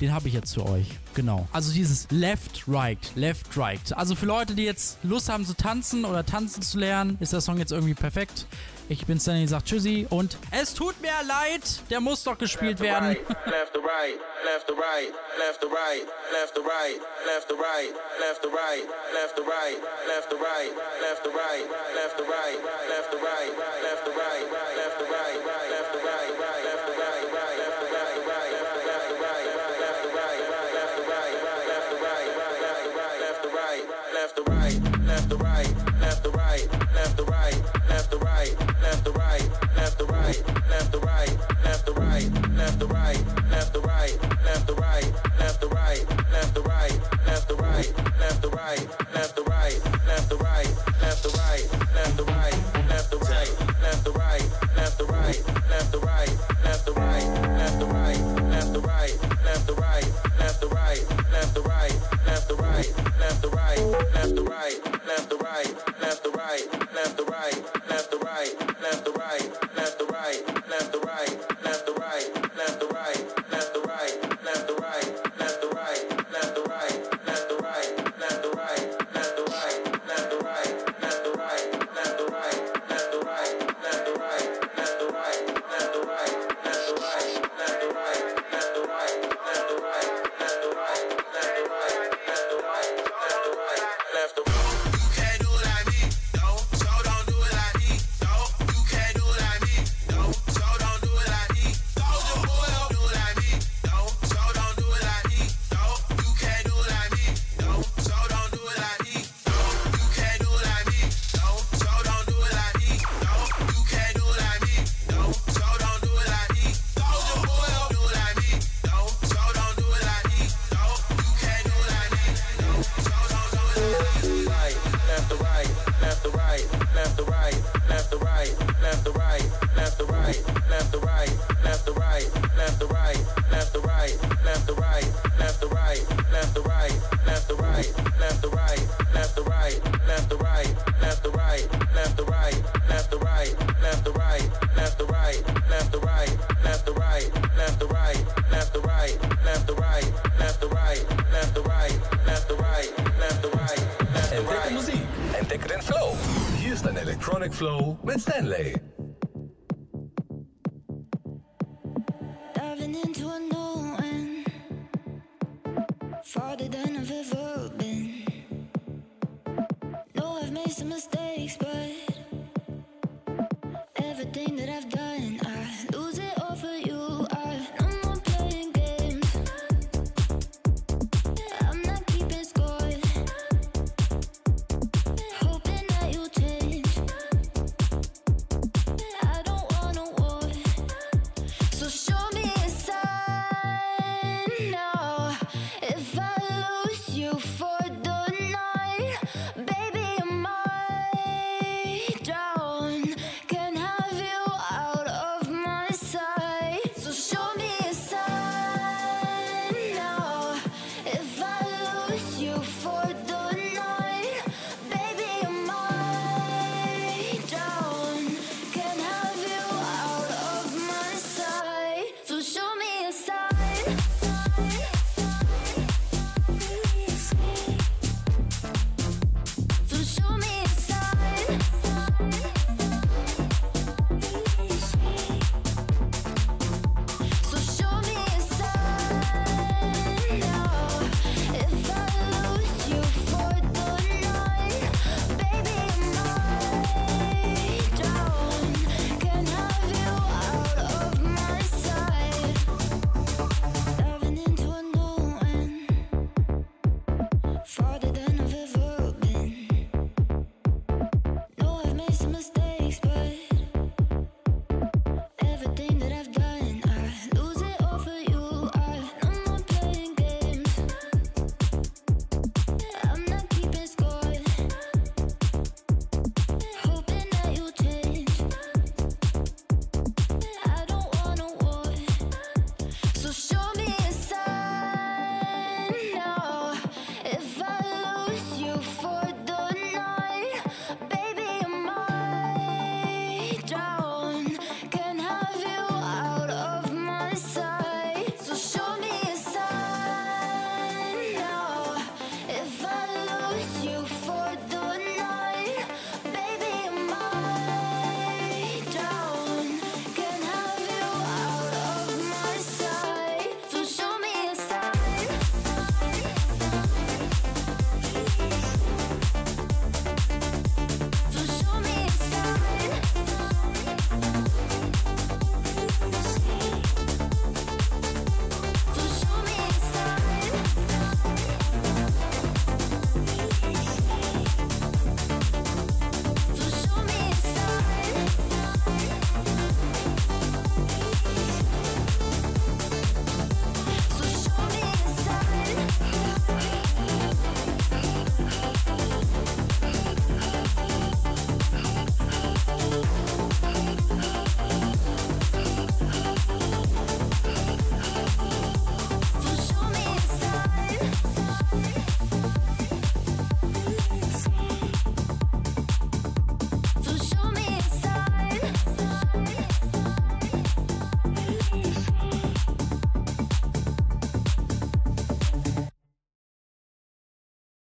Den 0.00 0.14
habe 0.14 0.28
ich 0.28 0.34
jetzt 0.34 0.54
für 0.54 0.64
euch. 0.66 0.86
Genau. 1.14 1.48
Also 1.50 1.72
dieses 1.72 2.06
Left, 2.12 2.62
Right, 2.68 3.10
Left, 3.16 3.56
Right. 3.56 3.92
Also 3.92 4.14
für 4.14 4.26
Leute, 4.26 4.54
die 4.54 4.62
jetzt 4.62 4.98
Lust 5.02 5.28
haben 5.28 5.44
zu 5.44 5.54
tanzen 5.54 6.04
oder 6.04 6.24
tanzen 6.24 6.62
zu 6.62 6.78
lernen, 6.78 7.16
ist 7.18 7.32
der 7.32 7.40
Song 7.40 7.58
jetzt 7.58 7.72
irgendwie 7.72 7.94
perfekt. 7.94 8.46
Ich 8.90 9.06
bin 9.06 9.20
Stanley, 9.20 9.46
sagt 9.46 9.66
Tschüssi 9.66 10.08
und 10.10 10.36
es 10.50 10.74
tut 10.74 11.00
mir 11.00 11.12
leid, 11.24 11.62
der 11.90 12.00
muss 12.00 12.24
doch 12.24 12.36
gespielt 12.36 12.80
werden. 12.80 13.16
left 13.46 13.72
to 13.72 13.78
right, 13.78 14.18
left 14.44 14.66
to 14.66 14.74
right, 14.74 15.14
left 15.38 15.60
to 15.60 15.68
right, 15.68 16.02
left 16.34 16.54
to 16.56 16.60
right, 16.60 16.98
left 17.24 17.46
to 17.48 17.54
right, 17.54 17.94
left 18.18 18.42
to 18.42 18.48
right, 18.50 18.82
left 19.14 19.36
to 19.36 19.46
right, 19.46 19.78
left 20.10 20.28
to 20.28 20.34
right, 20.34 20.74
left 21.06 21.22
to 21.22 21.30
right, 21.30 21.62
left 21.94 22.18
to 22.18 22.18
right, 22.18 22.18
left 22.18 22.18
to 22.18 22.24
right, 22.26 22.58
left 22.90 23.10
to 23.14 23.18
right, 23.22 23.52
left 23.86 24.04
to 24.04 24.10
right, 24.10 24.46
left 24.74 24.98
to 24.98 25.09
left 40.30 40.92
the 40.92 40.98
right, 41.00 41.36
left 41.64 41.86
the 41.86 41.92
right, 41.92 42.30
left 42.56 42.78
the 42.78 42.86
right, 42.86 43.26
left 43.50 43.72
the 43.72 43.80
right, 43.80 44.18
left 44.44 44.66
the 44.66 44.72
right. 44.72 44.90